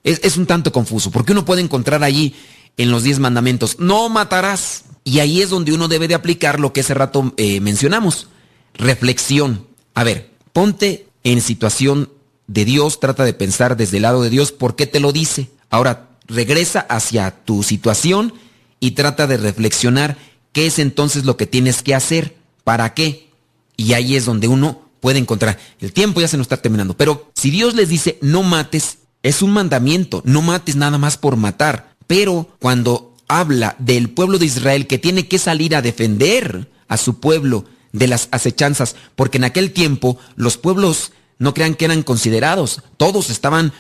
[0.03, 2.35] Es, un tanto confuso, porque uno puede encontrar allí
[2.79, 4.85] en los diez mandamientos, no matarás.
[5.05, 8.29] Y ahí es donde uno debe de aplicar lo que hace rato eh, mencionamos,
[8.73, 9.71] reflexión.
[9.95, 12.11] A ver, ponte en situación
[12.47, 15.51] de Dios, trata de pensar desde el lado de Dios, ¿por qué te lo dice?
[15.71, 18.35] Ahora, regresa hacia tu situación
[18.81, 20.19] y trata de reflexionar
[20.53, 23.31] qué es entonces lo que tienes que hacer, para qué.
[23.77, 25.59] Y ahí es donde uno puede encontrar.
[25.81, 29.43] El tiempo ya se nos está terminando, pero si Dios les dice no mates, es
[29.43, 31.95] un mandamiento, no mates nada más por matar.
[32.07, 37.21] Pero cuando habla del pueblo de Israel que tiene que salir a defender a su
[37.21, 42.83] pueblo de las acechanzas, porque en aquel tiempo los pueblos no crean que eran considerados,
[42.97, 43.73] todos estaban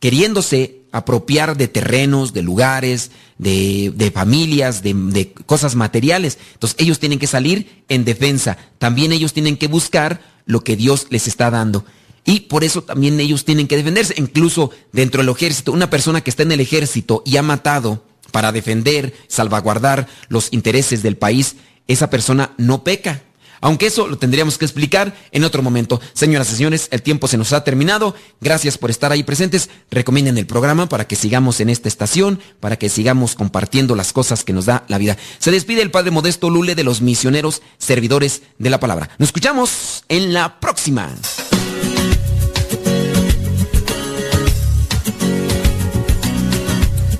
[0.00, 6.38] queriéndose apropiar de terrenos, de lugares, de, familias, de, de, cosas materiales.
[6.54, 8.58] Entonces ellos tienen que salir en defensa.
[8.78, 11.86] También ellos tienen que buscar lo que Dios les está dando.
[12.24, 14.14] Y por eso también ellos tienen que defenderse.
[14.16, 18.52] Incluso dentro del ejército, una persona que está en el ejército y ha matado para
[18.52, 21.56] defender, salvaguardar los intereses del país,
[21.86, 23.22] esa persona no peca.
[23.62, 26.00] Aunque eso lo tendríamos que explicar en otro momento.
[26.14, 28.16] Señoras y señores, el tiempo se nos ha terminado.
[28.40, 29.70] Gracias por estar ahí presentes.
[29.88, 34.42] Recomienden el programa para que sigamos en esta estación, para que sigamos compartiendo las cosas
[34.42, 35.16] que nos da la vida.
[35.38, 39.10] Se despide el Padre Modesto Lule de los misioneros servidores de la palabra.
[39.18, 41.14] Nos escuchamos en la próxima.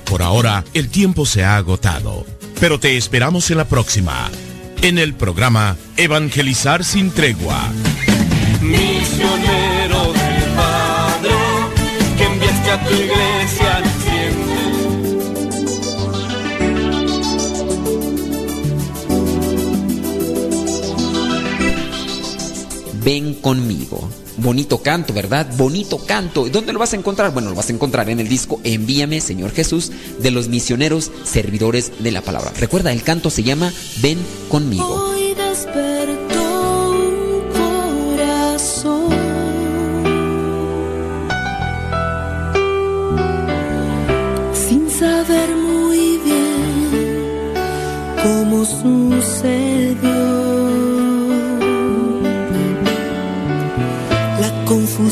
[0.03, 2.25] Por ahora, el tiempo se ha agotado,
[2.59, 4.29] pero te esperamos en la próxima
[4.83, 7.71] en el programa Evangelizar sin tregua.
[8.61, 11.31] Misionero del Padre,
[12.17, 13.83] que enviaste a tu iglesia
[23.05, 24.09] Ven conmigo.
[24.37, 25.47] Bonito canto, ¿verdad?
[25.57, 26.49] Bonito canto.
[26.49, 27.33] ¿Dónde lo vas a encontrar?
[27.33, 31.91] Bueno, lo vas a encontrar en el disco Envíame, Señor Jesús, de los misioneros servidores
[31.99, 32.51] de la palabra.
[32.57, 33.71] Recuerda, el canto se llama
[34.01, 34.17] Ven
[34.49, 34.85] conmigo.
[34.85, 37.43] Hoy despertó un
[38.17, 39.11] corazón
[44.53, 47.53] sin saber muy bien
[48.23, 50.13] cómo sucedió.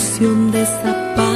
[0.02, 1.31] Confusión desapareció.